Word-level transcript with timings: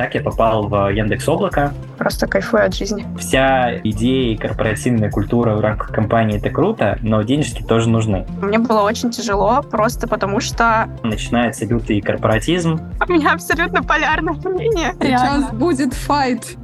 Так 0.00 0.14
я 0.14 0.22
попал 0.22 0.66
в 0.66 0.88
Яндекс 0.88 1.28
Облако. 1.28 1.74
Просто 1.98 2.26
кайфую 2.26 2.64
от 2.64 2.74
жизни. 2.74 3.06
Вся 3.18 3.76
идея 3.84 4.32
и 4.32 4.36
корпоративная 4.38 5.10
культура 5.10 5.54
в 5.54 5.60
рамках 5.60 5.92
компании 5.92 6.38
это 6.38 6.48
круто, 6.48 6.98
но 7.02 7.20
денежки 7.20 7.62
тоже 7.62 7.90
нужны. 7.90 8.26
Мне 8.40 8.58
было 8.58 8.80
очень 8.80 9.10
тяжело, 9.10 9.60
просто 9.60 10.08
потому 10.08 10.40
что... 10.40 10.88
Начинается 11.02 11.66
лютый 11.66 12.00
корпоратизм. 12.00 12.80
У 13.06 13.12
меня 13.12 13.34
абсолютно 13.34 13.82
полярное 13.82 14.32
мнение. 14.32 14.94
Сейчас 15.02 15.52
будет 15.52 15.92
файт. 15.92 16.56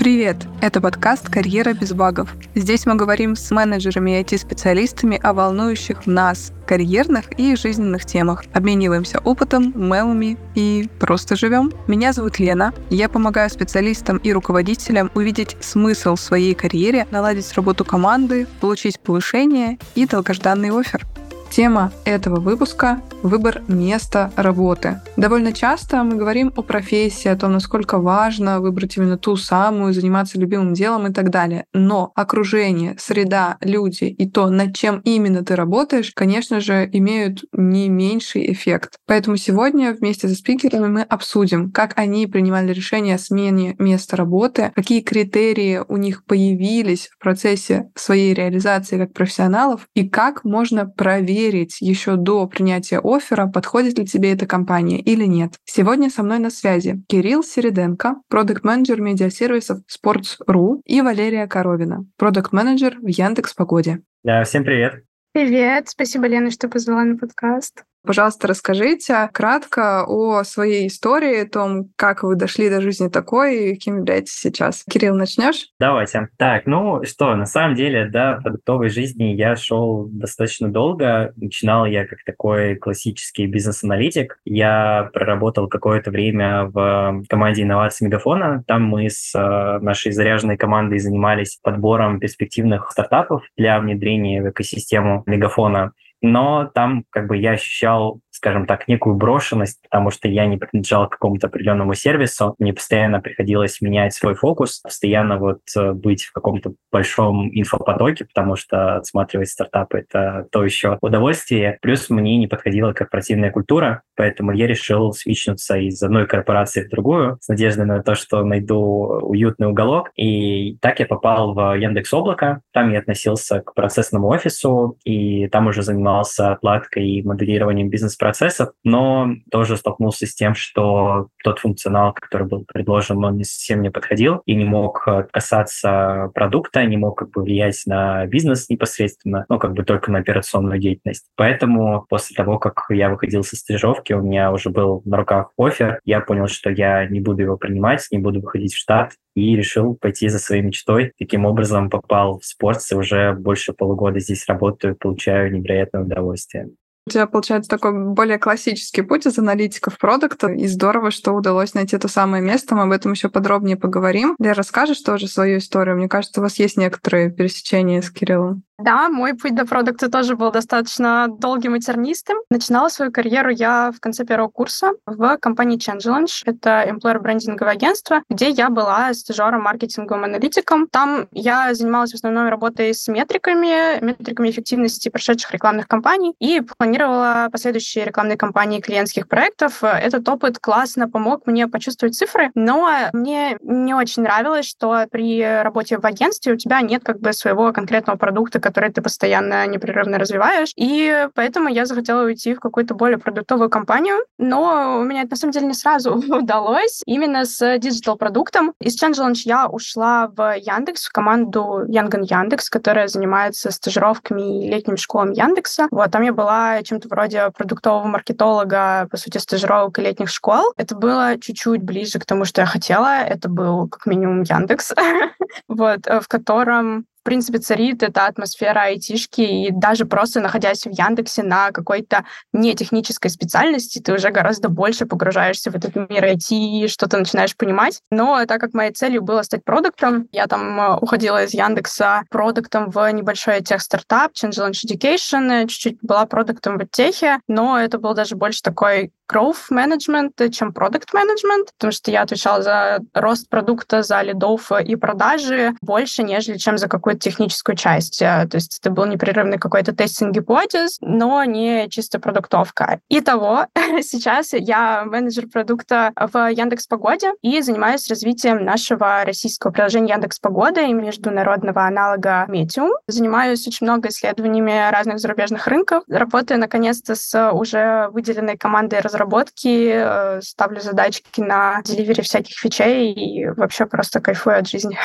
Привет! 0.00 0.38
Это 0.62 0.80
подкаст 0.80 1.28
«Карьера 1.28 1.74
без 1.74 1.92
багов». 1.92 2.34
Здесь 2.54 2.86
мы 2.86 2.94
говорим 2.94 3.36
с 3.36 3.50
менеджерами 3.50 4.12
и 4.18 4.22
IT-специалистами 4.22 5.20
о 5.22 5.34
волнующих 5.34 6.06
нас 6.06 6.54
карьерных 6.66 7.38
и 7.38 7.54
жизненных 7.54 8.06
темах. 8.06 8.44
Обмениваемся 8.54 9.18
опытом, 9.18 9.74
мемами 9.76 10.38
и 10.54 10.88
просто 10.98 11.36
живем. 11.36 11.70
Меня 11.86 12.14
зовут 12.14 12.38
Лена. 12.38 12.72
Я 12.88 13.10
помогаю 13.10 13.50
специалистам 13.50 14.16
и 14.16 14.32
руководителям 14.32 15.10
увидеть 15.14 15.58
смысл 15.60 16.14
в 16.14 16.20
своей 16.20 16.54
карьере, 16.54 17.06
наладить 17.10 17.52
работу 17.52 17.84
команды, 17.84 18.46
получить 18.62 18.98
повышение 19.00 19.78
и 19.94 20.06
долгожданный 20.06 20.70
офер. 20.70 21.06
Тема 21.50 21.92
этого 22.04 22.38
выпуска— 22.38 23.02
выбор 23.24 23.62
места 23.66 24.30
работы. 24.36 25.00
Довольно 25.16 25.52
часто 25.52 26.02
мы 26.04 26.14
говорим 26.14 26.52
о 26.54 26.62
профессии, 26.62 27.28
о 27.28 27.36
том, 27.36 27.52
насколько 27.52 27.98
важно 27.98 28.60
выбрать 28.60 28.96
именно 28.96 29.18
ту 29.18 29.36
самую, 29.36 29.92
заниматься 29.92 30.38
любимым 30.38 30.74
делом 30.74 31.08
и 31.08 31.12
так 31.12 31.30
далее. 31.30 31.64
Но 31.72 32.12
окружение, 32.14 32.94
среда, 32.98 33.56
люди 33.60 34.04
и 34.04 34.30
то, 34.30 34.48
над 34.48 34.76
чем 34.76 35.00
именно 35.00 35.44
ты 35.44 35.56
работаешь, 35.56 36.12
конечно 36.14 36.60
же, 36.60 36.88
имеют 36.92 37.44
не 37.52 37.88
меньший 37.88 38.52
эффект. 38.52 38.98
Поэтому 39.06 39.36
сегодня 39.36 39.92
вместе 39.92 40.28
со 40.28 40.36
спикерами 40.36 40.86
мы 40.86 41.02
обсудим, 41.02 41.72
как 41.72 41.94
они 41.96 42.28
принимали 42.28 42.72
решение 42.72 43.16
о 43.16 43.18
смене 43.18 43.74
места 43.80 44.16
работы, 44.16 44.70
какие 44.76 45.00
критерии 45.00 45.82
у 45.88 45.96
них 45.96 46.24
появились 46.24 47.08
в 47.08 47.18
процессе 47.18 47.90
своей 47.96 48.34
реализации 48.34 48.98
как 48.98 49.12
профессионалов 49.12 49.88
и 49.94 50.08
как 50.08 50.44
можно 50.44 50.86
проверить 50.86 51.39
проверить 51.40 51.80
еще 51.80 52.16
до 52.16 52.46
принятия 52.46 53.00
оффера, 53.02 53.46
подходит 53.46 53.98
ли 53.98 54.06
тебе 54.06 54.32
эта 54.32 54.46
компания 54.46 55.00
или 55.00 55.24
нет. 55.24 55.54
Сегодня 55.64 56.10
со 56.10 56.22
мной 56.22 56.38
на 56.38 56.50
связи 56.50 57.02
Кирилл 57.08 57.42
Середенко, 57.42 58.16
продукт-менеджер 58.28 59.00
медиасервисов 59.00 59.78
Sports.ru 59.88 60.80
и 60.84 61.00
Валерия 61.00 61.46
Коровина, 61.46 62.04
продукт-менеджер 62.18 62.98
в 63.00 63.06
Яндекс 63.06 63.54
Погоде. 63.54 64.00
Да, 64.22 64.44
всем 64.44 64.64
привет. 64.64 65.04
Привет, 65.32 65.88
спасибо, 65.88 66.26
Лена, 66.26 66.50
что 66.50 66.68
позвала 66.68 67.04
на 67.04 67.16
подкаст. 67.16 67.84
Пожалуйста, 68.02 68.48
расскажите 68.48 69.28
кратко 69.32 70.04
о 70.06 70.42
своей 70.44 70.88
истории, 70.88 71.42
о 71.42 71.48
том, 71.48 71.90
как 71.96 72.22
вы 72.22 72.34
дошли 72.34 72.70
до 72.70 72.80
жизни 72.80 73.08
такой 73.08 73.72
и 73.72 73.76
кем 73.76 73.98
являетесь 73.98 74.32
сейчас. 74.32 74.84
Кирилл, 74.90 75.14
начнешь? 75.14 75.68
Давайте. 75.78 76.28
Так, 76.38 76.66
ну 76.66 77.04
что, 77.04 77.34
на 77.36 77.44
самом 77.46 77.74
деле, 77.74 78.06
в 78.10 78.40
продуктовой 78.42 78.88
жизни 78.88 79.34
я 79.34 79.54
шел 79.56 80.08
достаточно 80.10 80.68
долго. 80.68 81.32
Начинал 81.36 81.84
я 81.84 82.06
как 82.06 82.20
такой 82.24 82.76
классический 82.76 83.46
бизнес-аналитик. 83.46 84.38
Я 84.44 85.10
проработал 85.12 85.68
какое-то 85.68 86.10
время 86.10 86.64
в 86.64 87.22
команде 87.28 87.62
инноваций 87.62 88.06
Мегафона. 88.06 88.64
Там 88.66 88.84
мы 88.84 89.10
с 89.10 89.34
э, 89.34 89.78
нашей 89.80 90.12
заряженной 90.12 90.56
командой 90.56 90.98
занимались 90.98 91.58
подбором 91.62 92.18
перспективных 92.18 92.90
стартапов 92.90 93.42
для 93.56 93.78
внедрения 93.78 94.42
в 94.42 94.50
экосистему 94.50 95.22
Мегафона 95.26 95.92
но 96.22 96.66
там 96.66 97.04
как 97.10 97.26
бы 97.28 97.36
я 97.36 97.52
ощущал 97.52 98.20
скажем 98.40 98.64
так, 98.64 98.88
некую 98.88 99.16
брошенность, 99.16 99.82
потому 99.82 100.10
что 100.10 100.26
я 100.26 100.46
не 100.46 100.56
принадлежал 100.56 101.06
к 101.06 101.12
какому-то 101.12 101.48
определенному 101.48 101.92
сервису, 101.92 102.54
мне 102.58 102.72
постоянно 102.72 103.20
приходилось 103.20 103.82
менять 103.82 104.14
свой 104.14 104.34
фокус, 104.34 104.78
постоянно 104.78 105.36
вот 105.36 105.60
э, 105.76 105.92
быть 105.92 106.24
в 106.24 106.32
каком-то 106.32 106.72
большом 106.90 107.50
инфопотоке, 107.52 108.24
потому 108.24 108.56
что 108.56 108.96
отсматривать 108.96 109.50
стартапы— 109.50 109.98
это 110.08 110.46
то 110.50 110.64
еще 110.64 110.96
удовольствие. 111.02 111.76
Плюс 111.82 112.08
мне 112.08 112.38
не 112.38 112.46
подходила 112.46 112.94
корпоративная 112.94 113.50
культура, 113.50 114.02
поэтому 114.16 114.52
я 114.52 114.66
решил 114.66 115.12
свичнуться 115.12 115.76
из 115.76 116.02
одной 116.02 116.26
корпорации 116.26 116.86
в 116.86 116.88
другую 116.88 117.36
с 117.42 117.48
надеждой 117.48 117.84
на 117.84 118.02
то, 118.02 118.14
что 118.14 118.42
найду 118.42 118.78
уютный 119.20 119.68
уголок. 119.68 120.12
И 120.16 120.78
так 120.80 120.98
я 121.00 121.04
попал 121.04 121.52
в 121.52 121.74
Яндекс 121.76 122.14
Облако. 122.14 122.62
Там 122.72 122.90
я 122.90 123.00
относился 123.00 123.60
к 123.60 123.74
процессному 123.74 124.28
офису, 124.28 124.96
и 125.04 125.46
там 125.48 125.66
уже 125.66 125.82
занимался 125.82 126.52
отладкой 126.52 127.06
и 127.06 127.22
моделированием 127.22 127.90
бизнес-процессов 127.90 128.29
процессов, 128.30 128.70
но 128.84 129.34
тоже 129.50 129.76
столкнулся 129.76 130.24
с 130.24 130.34
тем, 130.36 130.54
что 130.54 131.26
тот 131.42 131.58
функционал, 131.58 132.12
который 132.12 132.46
был 132.46 132.64
предложен, 132.64 133.24
он 133.24 133.36
не 133.36 133.42
совсем 133.42 133.82
не 133.82 133.90
подходил 133.90 134.42
и 134.46 134.54
не 134.54 134.64
мог 134.64 135.02
э, 135.08 135.24
касаться 135.32 136.30
продукта, 136.32 136.84
не 136.84 136.96
мог 136.96 137.18
как 137.18 137.30
бы 137.30 137.42
влиять 137.42 137.82
на 137.86 138.24
бизнес 138.26 138.68
непосредственно, 138.68 139.46
ну, 139.48 139.58
как 139.58 139.72
бы 139.72 139.82
только 139.82 140.12
на 140.12 140.20
операционную 140.20 140.78
деятельность. 140.78 141.26
Поэтому 141.34 142.06
после 142.08 142.36
того, 142.36 142.60
как 142.60 142.84
я 142.90 143.10
выходил 143.10 143.42
со 143.42 143.56
стажировки, 143.56 144.12
у 144.12 144.22
меня 144.22 144.52
уже 144.52 144.70
был 144.70 145.02
на 145.04 145.16
руках 145.16 145.50
офер, 145.58 145.98
я 146.04 146.20
понял, 146.20 146.46
что 146.46 146.70
я 146.70 147.08
не 147.08 147.18
буду 147.18 147.42
его 147.42 147.56
принимать, 147.56 148.06
не 148.12 148.18
буду 148.18 148.40
выходить 148.40 148.74
в 148.74 148.78
штат, 148.78 149.14
и 149.34 149.56
решил 149.56 149.94
пойти 149.94 150.28
за 150.28 150.38
своей 150.38 150.62
мечтой. 150.62 151.12
Таким 151.18 151.46
образом 151.46 151.90
попал 151.90 152.38
в 152.38 152.44
спорт, 152.44 152.80
уже 152.92 153.32
больше 153.32 153.72
полугода 153.72 154.20
здесь 154.20 154.46
работаю, 154.46 154.96
получаю 154.96 155.52
невероятное 155.52 156.02
удовольствие. 156.02 156.70
У 157.10 157.12
тебя 157.12 157.26
получается 157.26 157.68
такой 157.68 157.92
более 157.92 158.38
классический 158.38 159.02
путь 159.02 159.26
из 159.26 159.36
аналитиков 159.36 159.98
продукта, 159.98 160.46
и 160.46 160.68
здорово, 160.68 161.10
что 161.10 161.32
удалось 161.32 161.74
найти 161.74 161.98
то 161.98 162.06
самое 162.06 162.40
место. 162.40 162.76
Мы 162.76 162.82
об 162.82 162.92
этом 162.92 163.10
еще 163.10 163.28
подробнее 163.28 163.76
поговорим. 163.76 164.36
Лера, 164.38 164.54
расскажешь 164.54 165.00
тоже 165.00 165.26
свою 165.26 165.58
историю? 165.58 165.96
Мне 165.96 166.08
кажется, 166.08 166.38
у 166.40 166.44
вас 166.44 166.60
есть 166.60 166.76
некоторые 166.76 167.32
пересечения 167.32 168.00
с 168.00 168.10
Кириллом. 168.10 168.62
Да, 168.82 169.10
мой 169.10 169.34
путь 169.34 169.54
до 169.54 169.66
продукта 169.66 170.10
тоже 170.10 170.36
был 170.36 170.50
достаточно 170.50 171.28
долгим 171.28 171.76
и 171.76 171.80
тернистым. 171.80 172.38
Начинала 172.50 172.88
свою 172.88 173.12
карьеру 173.12 173.50
я 173.50 173.92
в 173.92 174.00
конце 174.00 174.24
первого 174.24 174.48
курса 174.48 174.92
в 175.06 175.36
компании 175.36 175.78
Changellenge. 175.78 176.42
Это 176.46 176.86
employer 176.88 177.18
брендинговое 177.20 177.74
агентство, 177.74 178.22
где 178.30 178.48
я 178.48 178.70
была 178.70 179.12
стажером, 179.12 179.62
маркетинговым 179.62 180.24
аналитиком. 180.24 180.88
Там 180.88 181.28
я 181.32 181.74
занималась 181.74 182.12
в 182.12 182.14
основном 182.14 182.48
работой 182.48 182.94
с 182.94 183.06
метриками, 183.08 184.02
метриками 184.02 184.50
эффективности 184.50 185.10
прошедших 185.10 185.52
рекламных 185.52 185.86
кампаний 185.86 186.34
и 186.38 186.62
планировала 186.78 187.48
последующие 187.52 188.06
рекламные 188.06 188.38
кампании 188.38 188.80
клиентских 188.80 189.28
проектов. 189.28 189.82
Этот 189.82 190.26
опыт 190.28 190.58
классно 190.58 191.08
помог 191.08 191.46
мне 191.46 191.66
почувствовать 191.68 192.14
цифры, 192.14 192.50
но 192.54 192.90
мне 193.12 193.58
не 193.60 193.94
очень 193.94 194.22
нравилось, 194.22 194.66
что 194.66 195.04
при 195.10 195.42
работе 195.62 195.98
в 195.98 196.06
агентстве 196.06 196.54
у 196.54 196.56
тебя 196.56 196.80
нет 196.80 197.04
как 197.04 197.20
бы 197.20 197.32
своего 197.32 197.72
конкретного 197.72 198.16
продукта, 198.16 198.60
который 198.70 198.92
ты 198.92 199.02
постоянно 199.02 199.66
непрерывно 199.66 200.16
развиваешь. 200.16 200.72
И 200.76 201.26
поэтому 201.34 201.68
я 201.68 201.86
захотела 201.86 202.22
уйти 202.22 202.54
в 202.54 202.60
какую-то 202.60 202.94
более 202.94 203.18
продуктовую 203.18 203.68
компанию. 203.68 204.24
Но 204.38 204.98
у 205.00 205.02
меня 205.02 205.22
это 205.22 205.32
на 205.32 205.36
самом 205.36 205.52
деле 205.52 205.66
не 205.66 205.74
сразу 205.74 206.14
удалось. 206.28 207.02
Именно 207.04 207.44
с 207.44 207.78
digital-продуктом. 207.78 208.74
Из 208.80 209.00
Change 209.02 209.42
я 209.44 209.66
ушла 209.66 210.28
в 210.28 210.56
Яндекс, 210.56 211.06
в 211.06 211.12
команду 211.12 211.84
Янган 211.88 212.22
Яндекс, 212.22 212.70
которая 212.70 213.08
занимается 213.08 213.72
стажировками 213.72 214.64
и 214.64 214.70
летним 214.70 214.96
школам 214.96 215.32
Яндекса. 215.32 215.88
Вот, 215.90 216.10
там 216.12 216.22
я 216.22 216.32
была 216.32 216.82
чем-то 216.84 217.08
вроде 217.08 217.50
продуктового 217.50 218.06
маркетолога, 218.06 219.08
по 219.10 219.16
сути, 219.16 219.38
стажировок 219.38 219.98
и 219.98 220.02
летних 220.02 220.30
школ. 220.30 220.72
Это 220.76 220.94
было 220.94 221.38
чуть-чуть 221.40 221.82
ближе 221.82 222.20
к 222.20 222.24
тому, 222.24 222.44
что 222.44 222.60
я 222.60 222.66
хотела. 222.66 223.22
Это 223.22 223.48
был 223.48 223.88
как 223.88 224.06
минимум 224.06 224.42
Яндекс, 224.42 224.92
вот, 225.68 226.06
в 226.06 226.28
котором 226.28 227.06
в 227.20 227.22
принципе, 227.22 227.58
царит 227.58 228.02
эта 228.02 228.26
атмосфера 228.26 228.84
айтишки, 228.84 229.42
и 229.42 229.70
даже 229.70 230.06
просто 230.06 230.40
находясь 230.40 230.84
в 230.84 230.90
Яндексе 230.90 231.42
на 231.42 231.70
какой-то 231.70 232.24
не 232.52 232.74
технической 232.74 233.30
специальности, 233.30 234.00
ты 234.00 234.14
уже 234.14 234.30
гораздо 234.30 234.68
больше 234.70 235.04
погружаешься 235.04 235.70
в 235.70 235.76
этот 235.76 235.94
мир 235.94 236.24
IT, 236.24 236.88
что-то 236.88 237.18
начинаешь 237.18 237.56
понимать. 237.56 238.00
Но 238.10 238.44
так 238.46 238.60
как 238.60 238.72
моей 238.72 238.92
целью 238.92 239.22
было 239.22 239.42
стать 239.42 239.64
продуктом, 239.64 240.28
я 240.32 240.46
там 240.46 240.80
э, 240.80 240.96
уходила 240.96 241.44
из 241.44 241.52
Яндекса 241.52 242.22
продуктом 242.30 242.90
в 242.90 243.12
небольшой 243.12 243.60
тех-стартап, 243.60 244.32
Change 244.32 244.72
Education, 244.72 245.66
чуть-чуть 245.66 245.98
была 246.00 246.24
продуктом 246.24 246.78
в 246.78 246.86
техе, 246.86 247.40
но 247.48 247.78
это 247.78 247.98
был 247.98 248.14
даже 248.14 248.36
больше 248.36 248.62
такой 248.62 249.12
growth 249.30 249.70
management, 249.70 250.48
чем 250.50 250.70
product 250.70 251.12
management, 251.14 251.68
потому 251.78 251.92
что 251.92 252.10
я 252.10 252.22
отвечала 252.22 252.62
за 252.62 253.00
рост 253.14 253.48
продукта, 253.48 254.02
за 254.02 254.22
лидов 254.22 254.72
и 254.72 254.96
продажи 254.96 255.74
больше, 255.80 256.22
нежели 256.22 256.56
чем 256.56 256.78
за 256.78 256.88
какую-то 256.88 257.20
техническую 257.20 257.76
часть. 257.76 258.20
Э, 258.22 258.46
то 258.50 258.56
есть 258.56 258.78
это 258.80 258.90
был 258.90 259.06
непрерывный 259.06 259.58
какой-то 259.58 259.94
тестинг 259.94 260.34
гипотез, 260.34 260.98
но 261.00 261.44
не 261.44 261.88
чисто 261.88 262.18
продуктовка. 262.18 263.00
Итого, 263.08 263.66
сейчас 264.02 264.52
я 264.52 265.04
менеджер 265.04 265.48
продукта 265.48 266.12
в 266.16 266.50
Яндекс 266.50 266.86
Погоде 266.86 267.32
и 267.42 267.60
занимаюсь 267.62 268.08
развитием 268.08 268.64
нашего 268.64 269.24
российского 269.24 269.70
приложения 269.70 270.14
Яндекс 270.14 270.38
Погода 270.38 270.80
и 270.80 270.92
международного 270.92 271.86
аналога 271.86 272.46
Medium. 272.48 272.90
Занимаюсь 273.06 273.66
очень 273.66 273.86
много 273.86 274.08
исследованиями 274.08 274.90
разных 274.90 275.18
зарубежных 275.20 275.66
рынков. 275.66 276.04
Работаю, 276.08 276.58
наконец-то, 276.58 277.14
с 277.14 277.52
уже 277.52 278.08
выделенной 278.12 278.56
командой 278.56 279.00
разработчиков 279.00 279.19
разработки, 279.20 279.92
э, 279.92 280.40
ставлю 280.42 280.80
задачки 280.80 281.40
на 281.40 281.82
деливере 281.84 282.22
всяких 282.22 282.62
вещей 282.64 283.12
и 283.12 283.46
вообще 283.50 283.86
просто 283.86 284.20
кайфую 284.20 284.58
от 284.58 284.68
жизни. 284.68 284.98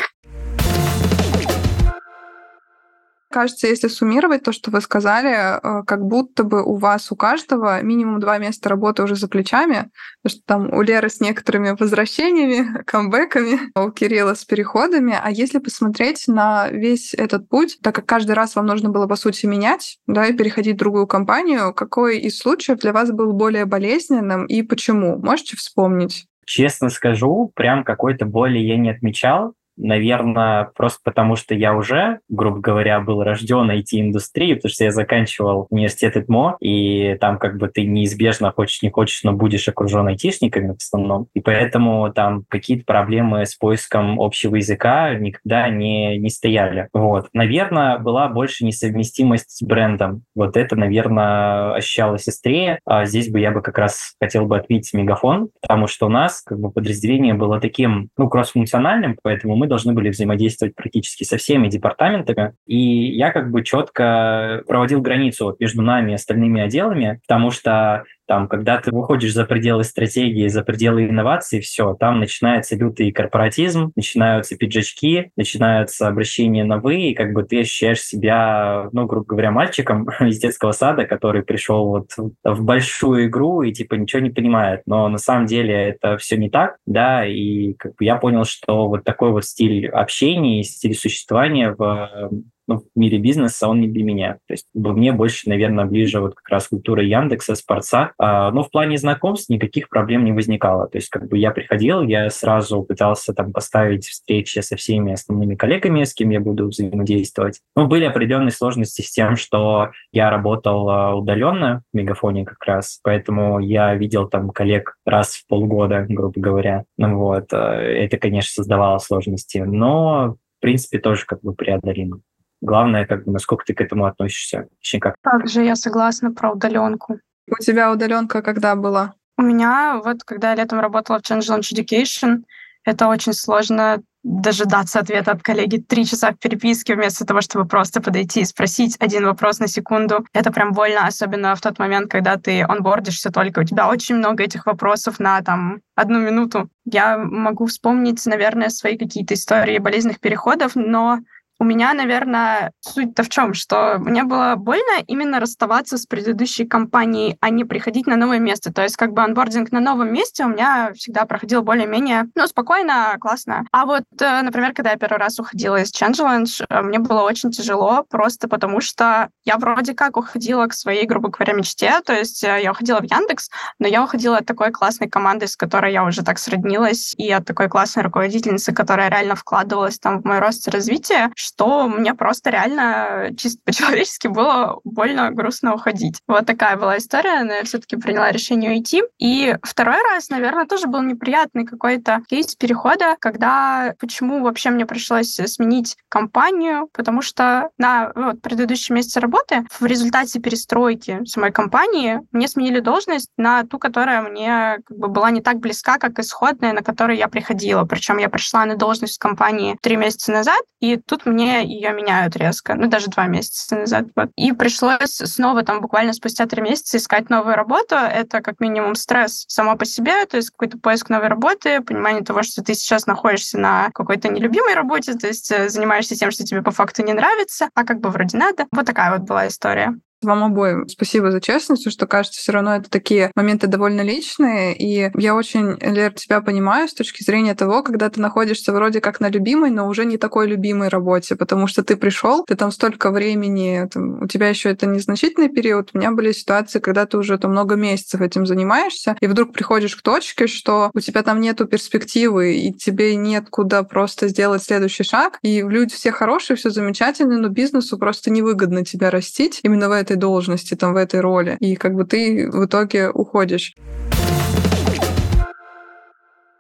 Кажется, 3.36 3.68
если 3.68 3.90
суммировать 3.90 4.44
то, 4.44 4.54
что 4.54 4.72
вы 4.72 4.80
сказали, 4.80 5.58
э, 5.58 5.84
как 5.84 6.06
будто 6.06 6.46
бы 6.46 6.64
у 6.64 6.76
вас 6.76 7.12
у 7.12 7.18
каждого 7.18 7.82
минимум 7.82 8.22
два 8.22 8.38
места 8.38 8.70
работы 8.70 9.04
уже 9.04 9.16
за 9.16 9.28
плечами, 9.28 9.92
потому 10.24 10.38
что 10.38 10.42
там 10.46 10.74
у 10.74 10.82
Леры 10.82 11.10
с 11.10 11.20
некоторыми 11.20 11.76
возвращениями, 11.78 12.82
камбэками, 12.86 13.60
а 13.76 13.84
у 13.84 13.92
Кирилла 13.92 14.36
с 14.36 14.46
переходами. 14.46 15.20
А 15.22 15.30
если 15.32 15.60
посмотреть 15.60 16.30
на 16.30 16.70
весь 16.70 17.14
этот 17.14 17.50
путь, 17.50 17.78
так 17.84 17.94
как 17.94 18.06
каждый 18.06 18.36
раз 18.36 18.56
вам 18.56 18.68
нужно 18.68 18.90
было, 18.90 19.06
по 19.06 19.18
сути, 19.18 19.48
менять, 19.48 19.98
да, 20.08 20.28
и 20.28 20.34
переходить 20.34 20.76
в 20.76 20.80
другую 20.80 21.06
компанию, 21.06 21.74
какой 21.74 22.20
из 22.20 22.38
случаев 22.38 22.80
для 22.80 22.94
вас 22.94 23.12
был 23.12 23.34
более 23.34 23.66
болезненным 23.66 24.46
и 24.46 24.62
почему? 24.62 25.18
Можете 25.18 25.58
вспомнить? 25.58 26.26
Честно 26.46 26.90
скажу, 26.90 27.52
прям 27.54 27.84
какой-то 27.84 28.26
боли 28.26 28.60
я 28.60 28.78
не 28.78 28.92
отмечал. 28.92 29.56
Наверное, 29.78 30.72
просто 30.76 31.00
потому, 31.04 31.36
что 31.36 31.54
я 31.54 31.76
уже, 31.76 32.20
грубо 32.30 32.60
говоря, 32.60 33.00
был 33.00 33.24
рожден 33.24 33.70
IT-индустрии, 33.70 34.56
потому 34.56 34.72
что 34.72 34.84
я 34.86 34.92
заканчивал 34.92 35.68
университет 35.70 36.18
ИТМО, 36.18 36.58
и 36.60 37.18
там 37.20 37.38
как 37.38 37.58
бы 37.58 37.68
ты 37.68 37.86
неизбежно, 37.86 38.52
хочешь 38.52 38.82
не 38.82 38.90
хочешь, 38.90 39.24
но 39.24 39.34
будешь 39.34 39.68
окружен 39.68 40.08
айтишниками 40.08 40.74
в 40.74 40.78
основном. 40.78 41.28
И 41.34 41.42
поэтому 41.42 42.12
там 42.14 42.46
какие-то 42.50 42.86
проблемы 42.86 43.46
с 43.46 43.56
поиском 43.56 44.20
общего 44.20 44.56
языка 44.56 45.14
никогда 45.16 45.70
не, 45.70 46.18
не 46.18 46.30
стояли. 46.30 46.90
Вот. 46.94 47.28
Наверное, 47.34 47.98
была 47.98 48.28
больше 48.28 48.66
несовместимость 48.66 49.52
с 49.52 49.62
брендом. 49.62 50.24
Вот 50.36 50.58
это, 50.58 50.76
наверное, 50.76 51.74
ощущалось 51.74 52.28
острее. 52.28 52.80
А 52.86 53.06
здесь 53.06 53.30
бы 53.30 53.40
я 53.40 53.52
бы 53.52 53.62
как 53.62 53.78
раз 53.78 54.16
хотел 54.22 54.46
бы 54.46 54.58
отметить 54.58 54.94
Мегафон, 54.94 55.50
потому 55.62 55.88
что 55.88 56.08
у 56.08 56.10
нас 56.10 56.42
как 56.42 56.60
бы 56.60 56.72
подразделение 56.72 57.34
было 57.34 57.60
таким, 57.60 58.10
ну, 58.18 58.30
кроссфункциональным, 58.30 59.18
поэтому 59.22 59.56
мы 59.56 59.65
мы 59.66 59.70
должны 59.70 59.94
были 59.94 60.10
взаимодействовать 60.10 60.76
практически 60.76 61.24
со 61.24 61.38
всеми 61.38 61.68
департаментами. 61.68 62.54
И 62.68 62.78
я 63.16 63.32
как 63.32 63.52
бы 63.52 63.64
четко 63.64 64.64
проводил 64.68 65.02
границу 65.02 65.56
между 65.60 65.82
нами 65.82 66.12
и 66.12 66.16
остальными 66.16 66.62
отделами, 66.62 67.20
потому 67.28 67.52
что 67.52 68.04
там, 68.28 68.48
когда 68.48 68.78
ты 68.80 68.92
выходишь 68.92 69.34
за 69.34 69.46
пределы 69.46 69.84
стратегии, 69.84 70.48
за 70.48 70.64
пределы 70.64 71.06
инноваций, 71.06 71.60
все, 71.60 71.96
там 71.96 72.20
начинается 72.20 72.76
лютый 72.76 73.12
корпоратизм, 73.12 73.92
начинаются 73.96 74.58
пиджачки, 74.58 75.32
начинаются 75.36 76.08
обращения 76.08 76.64
на 76.64 76.80
«вы», 76.80 77.10
и 77.10 77.14
как 77.14 77.34
бы 77.34 77.44
ты 77.44 77.62
ощущаешь 77.62 78.02
себя, 78.02 78.90
ну, 78.92 79.06
грубо 79.06 79.26
говоря, 79.26 79.52
мальчиком 79.52 80.08
из 80.20 80.40
детского 80.40 80.72
сада, 80.72 81.06
который 81.06 81.44
пришел 81.44 81.88
вот 81.88 82.12
в 82.44 82.64
большую 82.64 83.28
игру 83.28 83.62
и 83.62 83.72
типа 83.72 83.96
ничего 83.96 84.22
не 84.22 84.30
понимает. 84.30 84.82
Но 84.86 85.08
на 85.08 85.18
самом 85.18 85.46
деле 85.46 85.74
это 85.74 86.18
все 86.18 86.38
не 86.38 86.50
так, 86.50 86.78
да, 86.86 87.26
и 87.26 87.74
как 87.74 87.96
бы 87.96 88.06
я 88.06 88.16
понял, 88.18 88.46
что 88.46 88.88
вот 88.88 89.04
такой 89.04 89.32
вот 89.32 89.46
стиль 89.46 89.88
общения 89.88 90.64
стиль 90.64 90.96
существования 90.96 91.76
в 91.78 92.30
ну, 92.68 92.80
в 92.80 93.00
мире 93.00 93.18
бизнеса 93.18 93.68
он 93.68 93.82
не 93.82 93.88
для 93.88 94.04
меня. 94.04 94.34
То 94.48 94.54
есть 94.54 94.68
мне 94.74 95.12
больше, 95.12 95.50
наверное, 95.50 95.86
ближе 95.86 96.20
вот 96.20 96.36
как 96.36 96.50
раз 96.50 96.68
культура 96.68 97.04
Яндекса, 97.04 97.56
Спорца. 97.56 98.12
А, 98.18 98.52
но 98.52 98.64
в 98.64 98.72
плане 98.72 98.98
знакомств 98.98 99.50
никаких 99.50 99.90
проблем 99.90 100.26
не 100.26 100.32
возникало. 100.32 100.88
То 100.88 100.98
есть 100.98 101.10
как 101.10 101.28
бы 101.28 101.38
я 101.38 101.52
приходил, 101.52 102.02
я 102.02 102.30
сразу 102.30 102.82
пытался 102.84 103.34
там 103.34 103.54
поставить 103.54 104.08
встречи 104.08 104.60
со 104.60 104.76
всеми 104.76 105.14
основными 105.14 105.56
коллегами, 105.56 106.04
с 106.04 106.14
кем 106.14 106.30
я 106.30 106.40
буду 106.40 106.68
взаимодействовать. 106.68 107.62
Ну, 107.76 107.88
были 107.88 108.06
определенные 108.06 108.52
сложности 108.52 109.02
с 109.02 109.12
тем, 109.12 109.36
что 109.36 109.92
я 110.12 110.30
работал 110.30 110.90
а, 110.90 111.16
удаленно 111.16 111.84
в 111.94 111.98
Мегафоне 111.98 112.46
как 112.46 112.64
раз, 112.66 113.00
поэтому 113.04 113.60
я 113.60 113.94
видел 113.96 114.28
там 114.28 114.50
коллег 114.50 114.96
раз 115.06 115.36
в 115.36 115.48
полгода, 115.48 116.06
грубо 116.08 116.40
говоря. 116.40 116.86
Ну 116.98 117.18
вот, 117.18 117.54
а, 117.54 117.76
это, 117.76 118.18
конечно, 118.18 118.52
создавало 118.54 118.98
сложности, 118.98 119.60
но 119.60 120.38
в 120.58 120.62
принципе 120.62 121.00
тоже 121.00 121.26
как 121.26 121.42
бы 121.42 121.54
преодолимо. 121.54 122.22
Главное, 122.66 123.06
как 123.06 123.26
бы, 123.26 123.32
насколько 123.32 123.64
ты 123.64 123.76
к 123.76 123.82
этому 123.82 124.06
относишься. 124.06 124.68
Точнее, 124.80 125.00
как. 125.00 125.16
Также 125.22 125.64
я 125.64 125.76
согласна 125.76 126.32
про 126.32 126.52
удаленку. 126.52 127.20
У 127.48 127.62
тебя 127.62 127.92
удаленка 127.92 128.42
когда 128.42 128.76
была? 128.76 129.14
У 129.38 129.44
меня, 129.44 130.02
вот 130.04 130.24
когда 130.24 130.50
я 130.50 130.56
летом 130.56 130.80
работала 130.80 131.20
в 131.20 131.22
Change 131.22 131.42
Launch 131.42 131.74
Education, 131.74 132.44
это 132.84 133.08
очень 133.08 133.34
сложно 133.34 134.02
дожидаться 134.24 135.00
ответа 135.00 135.34
от 135.34 135.44
коллеги 135.44 135.78
три 135.78 136.06
часа 136.06 136.32
в 136.32 136.40
переписке 136.40 136.96
вместо 136.96 137.24
того, 137.24 137.42
чтобы 137.42 137.68
просто 137.68 138.02
подойти 138.02 138.42
и 138.42 138.46
спросить 138.46 138.98
один 139.00 139.26
вопрос 139.26 139.60
на 139.60 139.68
секунду. 139.68 140.26
Это 140.34 140.52
прям 140.52 140.72
больно, 140.72 141.06
особенно 141.06 141.56
в 141.56 141.62
тот 141.62 141.78
момент, 141.78 142.10
когда 142.10 142.38
ты 142.38 142.64
онбордишься 142.64 143.30
только. 143.32 143.60
У 143.60 143.64
тебя 143.64 143.88
очень 143.88 144.16
много 144.16 144.44
этих 144.44 144.66
вопросов 144.66 145.20
на 145.20 145.42
там 145.42 145.82
одну 145.94 146.20
минуту. 146.20 146.70
Я 146.86 147.20
могу 147.20 147.68
вспомнить, 147.68 148.26
наверное, 148.26 148.70
свои 148.70 148.98
какие-то 148.98 149.36
истории 149.36 149.78
болезненных 149.78 150.20
переходов, 150.20 150.72
но 150.74 151.20
меня, 151.66 151.94
наверное, 151.94 152.72
суть-то 152.80 153.24
в 153.24 153.30
чем, 153.30 153.54
что 153.54 153.98
мне 154.00 154.24
было 154.24 154.56
больно 154.56 155.04
именно 155.08 155.40
расставаться 155.40 155.98
с 155.98 156.06
предыдущей 156.06 156.66
компанией, 156.66 157.38
а 157.42 157.50
не 157.50 157.66
приходить 157.66 158.08
на 158.08 158.16
новое 158.16 158.40
место. 158.40 158.72
То 158.72 158.84
есть 158.84 158.96
как 158.96 159.14
бы 159.14 159.24
анбординг 159.24 159.72
на 159.72 159.80
новом 159.80 160.14
месте 160.14 160.46
у 160.46 160.50
меня 160.50 160.92
всегда 160.96 161.26
проходил 161.26 161.62
более-менее, 161.62 162.26
ну, 162.36 162.48
спокойно, 162.48 163.18
классно. 163.20 163.66
А 163.72 163.86
вот, 163.86 164.04
э, 164.20 164.42
например, 164.42 164.74
когда 164.74 164.92
я 164.92 164.98
первый 164.98 165.20
раз 165.20 165.40
уходила 165.40 165.78
из 165.82 165.92
Changelange, 165.94 166.66
э, 166.70 166.82
мне 166.82 167.00
было 167.00 167.22
очень 167.22 167.52
тяжело, 167.52 168.06
просто 168.10 168.48
потому 168.48 168.82
что 168.82 169.30
я 169.44 169.58
вроде 169.58 169.94
как 169.94 170.18
уходила 170.18 170.68
к 170.68 170.74
своей, 170.74 171.06
грубо 171.06 171.30
говоря, 171.30 171.54
мечте, 171.54 172.02
то 172.06 172.14
есть 172.14 172.44
э, 172.44 172.62
я 172.62 172.72
уходила 172.72 173.00
в 173.00 173.04
Яндекс, 173.04 173.50
но 173.80 173.88
я 173.88 174.04
уходила 174.04 174.38
от 174.38 174.46
такой 174.46 174.72
классной 174.72 175.10
команды, 175.10 175.48
с 175.48 175.56
которой 175.56 175.94
я 175.94 176.04
уже 176.04 176.24
так 176.24 176.40
сроднилась, 176.40 177.14
и 177.18 177.32
от 177.32 177.46
такой 177.46 177.70
классной 177.70 178.04
руководительницы, 178.04 178.74
которая 178.74 179.10
реально 179.10 179.36
вкладывалась 179.36 180.00
там 180.00 180.22
в 180.22 180.26
мой 180.26 180.40
рост 180.40 180.68
и 180.68 180.72
развитие, 180.72 181.32
что 181.36 181.55
мне 181.60 182.14
просто 182.14 182.50
реально 182.50 183.32
чисто 183.38 183.60
по-человечески 183.64 184.28
было 184.28 184.80
больно, 184.84 185.32
грустно 185.32 185.74
уходить. 185.74 186.20
Вот 186.28 186.46
такая 186.46 186.78
была 186.78 186.98
история, 186.98 187.44
но 187.44 187.54
я 187.54 187.64
все-таки 187.64 187.96
приняла 187.96 188.32
решение 188.32 188.72
уйти. 188.72 189.04
И 189.20 189.56
второй 189.64 190.02
раз, 190.12 190.30
наверное, 190.30 190.66
тоже 190.66 190.88
был 190.88 191.02
неприятный 191.02 191.66
какой-то 191.66 192.22
кейс 192.28 192.56
перехода, 192.56 193.16
когда 193.20 193.94
почему 194.00 194.44
вообще 194.44 194.70
мне 194.70 194.86
пришлось 194.86 195.34
сменить 195.34 195.98
компанию, 196.10 196.90
потому 196.94 197.22
что 197.22 197.70
на 197.78 198.12
вот, 198.16 198.42
предыдущем 198.42 198.96
месте 198.96 199.20
работы 199.20 199.66
в 199.80 199.86
результате 199.86 200.40
перестройки 200.40 201.22
самой 201.26 201.52
компании 201.52 202.20
мне 202.32 202.48
сменили 202.48 202.80
должность 202.80 203.30
на 203.38 203.64
ту, 203.64 203.80
которая 203.80 204.22
мне 204.22 204.78
как 204.86 204.98
бы 204.98 205.08
была 205.08 205.32
не 205.32 205.42
так 205.42 205.60
близка, 205.60 205.98
как 205.98 206.20
исходная, 206.20 206.74
на 206.74 206.82
которой 206.82 207.18
я 207.18 207.28
приходила. 207.28 207.84
Причем 207.84 208.18
я 208.18 208.30
пришла 208.30 208.66
на 208.66 208.76
должность 208.76 209.16
в 209.16 209.20
компании 209.20 209.78
три 209.82 209.96
месяца 209.96 210.32
назад, 210.32 210.62
и 210.80 210.98
тут 210.98 211.26
мне 211.26 211.35
ее 211.44 211.94
меняют 211.94 212.36
резко, 212.36 212.76
ну, 212.76 212.88
даже 212.88 213.08
два 213.08 213.28
месяца 213.28 213.76
назад. 213.76 214.06
Вот. 214.16 214.30
И 214.36 214.52
пришлось 214.52 215.16
снова 215.16 215.64
там 215.64 215.82
буквально 215.82 216.14
спустя 216.14 216.46
три 216.46 216.62
месяца 216.62 216.98
искать 216.98 217.30
новую 217.30 217.56
работу. 217.56 217.96
Это 217.96 218.42
как 218.42 218.60
минимум 218.60 218.96
стресс 218.96 219.46
само 219.48 219.76
по 219.76 219.86
себе, 219.86 220.26
то 220.26 220.38
есть 220.38 220.50
какой-то 220.50 220.78
поиск 220.78 221.10
новой 221.10 221.28
работы, 221.28 221.82
понимание 221.82 222.24
того, 222.24 222.44
что 222.44 222.64
ты 222.64 222.74
сейчас 222.74 223.06
находишься 223.06 223.58
на 223.58 223.90
какой-то 223.94 224.30
нелюбимой 224.30 224.74
работе, 224.74 225.14
то 225.14 225.28
есть 225.28 225.52
э, 225.52 225.70
занимаешься 225.70 226.16
тем, 226.16 226.32
что 226.32 226.44
тебе 226.44 226.62
по 226.62 226.72
факту 226.72 227.04
не 227.04 227.14
нравится, 227.14 227.70
а 227.74 227.84
как 227.84 228.00
бы 228.00 228.10
вроде 228.10 228.38
надо. 228.38 228.66
Вот 228.72 228.86
такая 228.86 229.12
вот 229.18 229.28
была 229.28 229.48
история. 229.48 229.94
Вам 230.22 230.44
обоим 230.44 230.88
спасибо 230.88 231.32
за 231.32 231.42
честность, 231.42 231.92
что, 231.92 232.08
кажется, 232.08 232.40
все 232.40 232.52
равно 232.52 232.76
это 232.76 232.90
такие 232.90 233.32
моменты 233.36 233.68
довольно 233.68 234.02
личные. 234.02 234.76
И 234.76 235.12
я 235.16 235.36
очень, 235.36 235.78
Лер, 235.82 236.14
тебя 236.14 236.42
понимаю 236.42 236.88
с 236.88 236.94
точки 236.94 237.24
зрения 237.24 237.54
того, 237.54 237.84
когда 237.84 238.10
ты 238.10 238.20
находишься 238.20 238.72
вроде 238.72 239.02
как 239.02 239.20
на 239.20 239.30
любимой, 239.30 239.70
но 239.70 239.88
уже 239.88 240.06
не 240.06 240.18
такой 240.18 240.48
любимой 240.48 240.88
работе, 240.88 241.36
потому 241.36 241.68
что 241.68 241.84
ты 241.84 241.96
пришел, 241.96 242.44
ты 242.46 242.56
там 242.56 242.72
столько 242.72 243.12
времени, 243.12 243.88
там, 243.92 244.24
у 244.24 244.28
тебя 244.28 244.50
еще 244.50 244.70
это 244.70 244.86
незначительный 244.86 245.50
период. 245.50 245.92
У 245.94 245.98
меня 245.98 246.12
были 246.12 246.32
ситуации, 246.32 246.80
когда 246.80 247.06
ты 247.06 247.18
уже 247.18 247.38
там 247.38 247.52
много 247.52 247.76
месяцев 247.76 248.22
этим 248.22 248.46
занимаешься, 248.46 249.16
и 249.20 249.28
вдруг 249.28 249.54
приходишь 249.54 249.96
к 249.96 250.02
точке, 250.02 250.48
что 250.48 250.92
у 250.94 251.00
тебя 251.00 251.24
там 251.24 251.40
нету 251.40 251.66
перспективы, 251.66 252.56
и 252.56 252.74
тебе 252.74 253.16
нет 253.16 253.48
куда 253.50 253.84
просто 253.84 254.28
сделать 254.28 254.64
следующий 254.64 255.04
шаг, 255.04 255.40
и 255.42 255.62
люди 255.62 255.94
все 255.94 256.12
хорошие, 256.12 256.58
все 256.58 256.70
замечательно, 256.70 257.38
но 257.38 257.50
бизнесу 257.50 257.98
просто 257.98 258.32
невыгодно 258.32 258.84
тебя 258.84 259.12
растить 259.12 259.60
именно 259.64 259.90
в 259.90 259.92
этой 260.06 260.18
должности, 260.18 260.76
там, 260.76 260.94
в 260.94 260.98
этой 260.98 261.20
роли. 261.20 261.58
И 261.60 261.76
как 261.76 261.96
бы 261.96 262.06
ты 262.06 262.50
в 262.52 262.66
итоге 262.66 263.10
уходишь. 263.10 263.76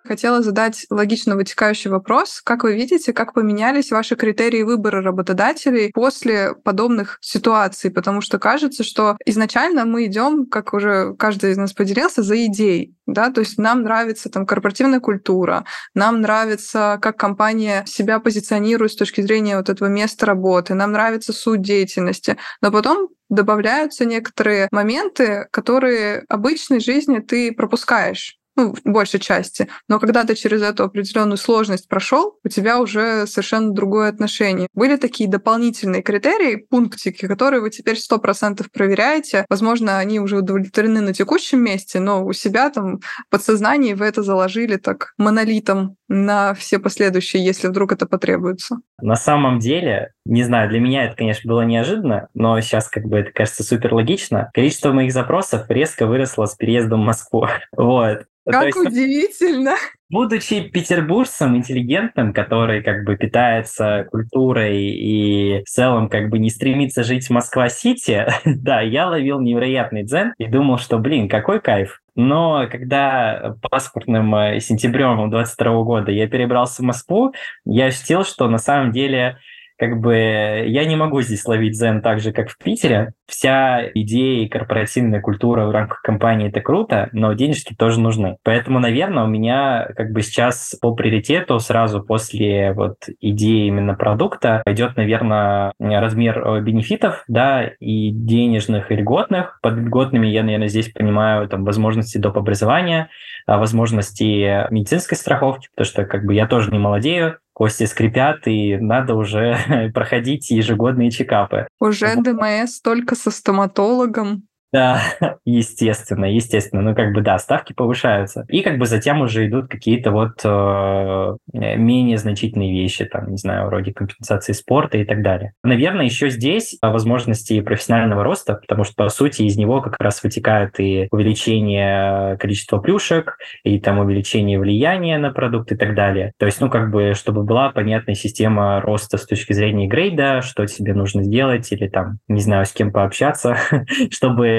Хотела 0.06 0.44
задать 0.44 0.86
логично 0.92 1.36
вытекающий 1.36 1.90
вопрос. 1.90 2.42
Как 2.44 2.64
вы 2.64 2.76
видите, 2.76 3.12
как 3.12 3.34
поменялись 3.34 3.92
ваши 3.92 4.16
критерии 4.16 4.62
выбора 4.62 5.02
работодателей 5.02 5.92
после 5.94 6.54
подобных 6.54 7.18
ситуаций? 7.22 7.90
Потому 7.90 8.22
что 8.22 8.38
кажется, 8.38 8.84
что 8.84 9.18
изначально 9.26 9.86
мы 9.86 10.06
идем, 10.06 10.46
как 10.46 10.74
уже 10.74 11.16
каждый 11.18 11.52
из 11.52 11.58
нас 11.58 11.74
поделился, 11.74 12.22
за 12.22 12.46
идеей. 12.46 12.96
Да? 13.08 13.32
То 13.32 13.42
есть 13.42 13.58
нам 13.58 13.82
нравится 13.82 14.30
там 14.30 14.46
корпоративная 14.46 15.00
культура, 15.00 15.66
нам 15.96 16.22
нравится, 16.22 17.00
как 17.02 17.18
компания 17.18 17.84
себя 17.88 18.20
позиционирует 18.20 18.92
с 18.92 18.96
точки 18.96 19.22
зрения 19.22 19.58
вот 19.58 19.70
этого 19.70 19.88
места 19.88 20.26
работы, 20.28 20.76
нам 20.76 20.92
нравится 20.92 21.34
суть 21.34 21.62
деятельности. 21.62 22.38
Но 22.62 22.72
потом 22.72 23.10
добавляются 23.30 24.06
некоторые 24.06 24.68
моменты, 24.72 25.48
которые 25.52 26.26
обычной 26.30 26.80
жизни 26.80 27.20
ты 27.20 27.52
пропускаешь 27.52 28.38
ну, 28.56 28.74
в 28.74 28.82
большей 28.84 29.20
части. 29.20 29.68
Но 29.88 30.00
когда 30.00 30.24
ты 30.24 30.36
через 30.36 30.62
эту 30.62 30.84
определенную 30.84 31.38
сложность 31.38 31.88
прошел, 31.88 32.40
у 32.44 32.50
тебя 32.50 32.80
уже 32.80 33.28
совершенно 33.28 33.72
другое 33.72 34.10
отношение. 34.10 34.68
Были 34.74 34.96
такие 34.96 35.30
дополнительные 35.30 36.02
критерии, 36.02 36.56
пунктики, 36.56 37.28
которые 37.28 37.62
вы 37.62 37.70
теперь 37.70 37.98
сто 37.98 38.18
процентов 38.18 38.72
проверяете. 38.72 39.46
Возможно, 39.50 39.98
они 39.98 40.20
уже 40.20 40.38
удовлетворены 40.38 41.02
на 41.02 41.14
текущем 41.14 41.60
месте, 41.60 42.00
но 42.00 42.26
у 42.26 42.34
себя 42.34 42.70
там 42.70 43.00
в 43.00 43.30
подсознании 43.30 43.94
вы 43.94 44.06
это 44.06 44.24
заложили 44.24 44.78
так 44.78 45.14
монолитом 45.18 45.98
на 46.08 46.54
все 46.54 46.80
последующие, 46.80 47.44
если 47.44 47.68
вдруг 47.68 47.92
это 47.92 48.06
потребуется. 48.06 48.78
На 49.02 49.16
самом 49.16 49.60
деле, 49.60 50.14
не 50.26 50.44
знаю, 50.44 50.70
для 50.70 50.80
меня 50.80 51.06
это, 51.06 51.16
конечно, 51.16 51.48
было 51.48 51.62
неожиданно, 51.62 52.28
но 52.34 52.60
сейчас 52.62 52.90
как 52.90 53.06
бы 53.06 53.20
это 53.20 53.32
кажется 53.32 53.64
супер 53.64 53.94
логично. 53.94 54.50
Количество 54.54 54.92
моих 54.92 55.12
запросов 55.12 55.66
резко 55.70 56.06
выросло 56.06 56.46
с 56.46 56.56
переездом 56.56 57.02
в 57.02 57.06
Москву. 57.06 57.48
Вот. 57.76 58.26
Как 58.48 58.66
есть, 58.66 58.78
удивительно. 58.78 59.76
Будучи 60.16 60.62
петербуржцем 60.62 61.58
интеллигентным, 61.58 62.32
который 62.32 62.82
как 62.82 63.04
бы 63.04 63.18
питается 63.18 64.08
культурой 64.10 64.78
и 64.78 65.62
в 65.64 65.68
целом 65.68 66.08
как 66.08 66.30
бы 66.30 66.40
не 66.40 66.50
стремится 66.50 67.04
жить 67.04 67.28
в 67.28 67.32
Москва-Сити, 67.32 68.26
да, 68.46 68.80
я 68.80 69.10
ловил 69.10 69.42
невероятный 69.42 70.06
дзен 70.06 70.34
и 70.38 70.46
думал, 70.46 70.78
что, 70.78 71.00
блин, 71.00 71.28
какой 71.28 71.60
кайф. 71.60 72.02
Но 72.16 72.66
когда 72.72 73.58
паспортным 73.70 74.34
э, 74.36 74.62
сентябрем 74.62 75.30
22 75.30 75.84
года 75.84 76.14
я 76.14 76.30
перебрался 76.30 76.82
в 76.82 76.86
Москву, 76.86 77.34
я 77.66 77.88
ощутил, 77.88 78.24
что 78.24 78.48
на 78.48 78.58
самом 78.58 78.94
деле 78.94 79.40
как 79.78 80.00
бы 80.00 80.16
я 80.16 80.86
не 80.86 80.96
могу 80.96 81.22
здесь 81.22 81.46
ловить 81.46 81.78
зен 81.78 82.02
так 82.02 82.20
же, 82.20 82.32
как 82.32 82.50
в 82.50 82.58
Питере. 82.58 83.14
Вся 83.28 83.82
идея 83.94 84.46
и 84.46 84.48
корпоративная 84.48 85.20
культура 85.20 85.66
в 85.66 85.72
рамках 85.72 86.02
компании– 86.02 86.48
это 86.50 86.62
круто, 86.62 87.10
но 87.12 87.34
денежки 87.34 87.74
тоже 87.74 88.00
нужны. 88.00 88.38
Поэтому, 88.44 88.80
наверное, 88.80 89.24
у 89.24 89.28
меня 89.28 89.88
как 89.96 90.12
бы 90.12 90.22
сейчас 90.22 90.76
по 90.80 90.94
приоритету 90.94 91.60
сразу 91.60 92.04
после 92.04 92.74
вот 92.74 92.98
идеи 93.20 93.68
именно 93.68 93.96
продукта 93.96 94.62
идет, 94.68 94.96
наверное, 94.96 95.74
размер 95.80 96.40
э, 96.40 96.62
бенефитов, 96.62 97.24
да, 97.28 97.64
и 97.80 98.12
денежных, 98.12 98.92
и 98.92 98.96
льготных. 98.96 99.60
Под 99.62 99.78
льготными 99.78 100.28
я, 100.28 100.44
наверное, 100.44 100.68
здесь 100.68 100.92
понимаю 100.92 101.48
там 101.50 101.66
возможности 101.66 102.18
доп. 102.18 102.38
образования, 102.38 103.10
а, 103.48 103.58
возможности 103.58 104.72
медицинской 104.72 105.18
страховки, 105.18 105.70
потому 105.76 105.86
что 105.86 106.06
как 106.06 106.26
бы 106.26 106.34
я 106.34 106.48
тоже 106.48 106.72
не 106.72 106.80
молодею, 106.80 107.38
кости 107.56 107.86
скрипят, 107.86 108.48
и 108.48 108.78
надо 108.78 109.16
уже 109.16 109.92
проходить 109.94 110.52
ежегодные 110.52 111.10
чекапы. 111.10 111.68
Уже 111.80 112.16
ДМС 112.18 112.82
только 112.82 113.16
со 113.16 113.32
стоматологом. 113.32 114.44
Да, 114.72 115.02
естественно, 115.46 116.26
естественно. 116.26 116.82
Ну, 116.82 116.96
как 116.96 117.14
бы, 117.14 117.22
да, 117.22 117.38
ставки 117.38 117.74
повышаются. 117.74 118.46
И 118.50 118.62
как 118.62 118.78
бы 118.78 118.86
затем 118.86 119.22
уже 119.22 119.48
идут 119.48 119.70
какие-то 119.70 120.12
вот 120.12 120.42
э, 120.44 121.38
менее 121.54 122.18
значительные 122.18 122.72
вещи, 122.74 123.06
там, 123.06 123.32
не 123.32 123.38
знаю, 123.38 123.68
вроде 123.68 123.94
компенсации 123.94 124.54
спорта 124.54 124.98
и 124.98 125.06
так 125.06 125.22
далее. 125.22 125.54
Наверное, 125.64 126.06
еще 126.06 126.30
здесь 126.30 126.78
возможности 126.82 127.62
профессионального 127.62 128.24
роста, 128.24 128.56
потому 128.56 128.84
что, 128.84 128.96
по 128.96 129.10
сути, 129.10 129.44
из 129.44 129.56
него 129.58 129.82
как 129.82 129.96
раз 130.00 130.22
вытекает 130.24 130.80
и 130.80 131.08
увеличение 131.12 132.38
количества 132.38 132.80
плюшек, 132.80 133.38
и 133.64 133.80
там 133.80 134.00
увеличение 134.00 134.60
влияния 134.60 135.18
на 135.18 135.32
продукт 135.32 135.72
и 135.72 135.78
так 135.78 135.96
далее. 135.96 136.34
То 136.38 136.46
есть, 136.46 136.60
ну, 136.60 136.70
как 136.70 136.92
бы, 136.92 137.14
чтобы 137.14 137.44
была 137.44 137.72
понятная 137.72 138.16
система 138.16 138.82
роста 138.82 139.18
с 139.18 139.26
точки 139.26 139.54
зрения 139.54 139.88
грейда, 139.88 140.42
что 140.42 140.66
тебе 140.66 140.94
нужно 140.94 141.24
сделать, 141.24 141.72
или 141.72 141.88
там, 141.88 142.20
не 142.28 142.42
знаю, 142.42 142.66
с 142.66 142.74
кем 142.74 142.92
пообщаться, 142.92 143.58